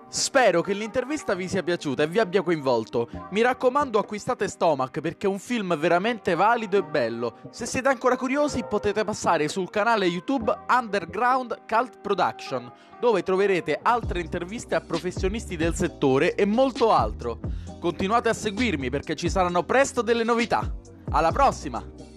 Spero 0.07 0.61
che 0.61 0.73
l'intervista 0.73 1.33
vi 1.33 1.47
sia 1.47 1.63
piaciuta 1.63 2.03
e 2.03 2.07
vi 2.07 2.19
abbia 2.19 2.41
coinvolto. 2.41 3.09
Mi 3.31 3.41
raccomando 3.41 3.99
acquistate 3.99 4.47
Stomach 4.47 5.01
perché 5.01 5.25
è 5.27 5.29
un 5.29 5.39
film 5.39 5.77
veramente 5.77 6.35
valido 6.35 6.77
e 6.77 6.83
bello. 6.83 7.39
Se 7.49 7.65
siete 7.65 7.89
ancora 7.89 8.15
curiosi 8.15 8.63
potete 8.63 9.03
passare 9.03 9.47
sul 9.47 9.69
canale 9.69 10.05
YouTube 10.05 10.55
Underground 10.69 11.63
Cult 11.67 11.99
Production, 11.99 12.71
dove 12.99 13.23
troverete 13.23 13.79
altre 13.81 14.21
interviste 14.21 14.75
a 14.75 14.81
professionisti 14.81 15.57
del 15.57 15.75
settore 15.75 16.35
e 16.35 16.45
molto 16.45 16.91
altro. 16.91 17.39
Continuate 17.79 18.29
a 18.29 18.33
seguirmi 18.33 18.89
perché 18.89 19.15
ci 19.15 19.29
saranno 19.29 19.63
presto 19.63 20.01
delle 20.01 20.23
novità. 20.23 20.73
Alla 21.11 21.31
prossima! 21.31 22.14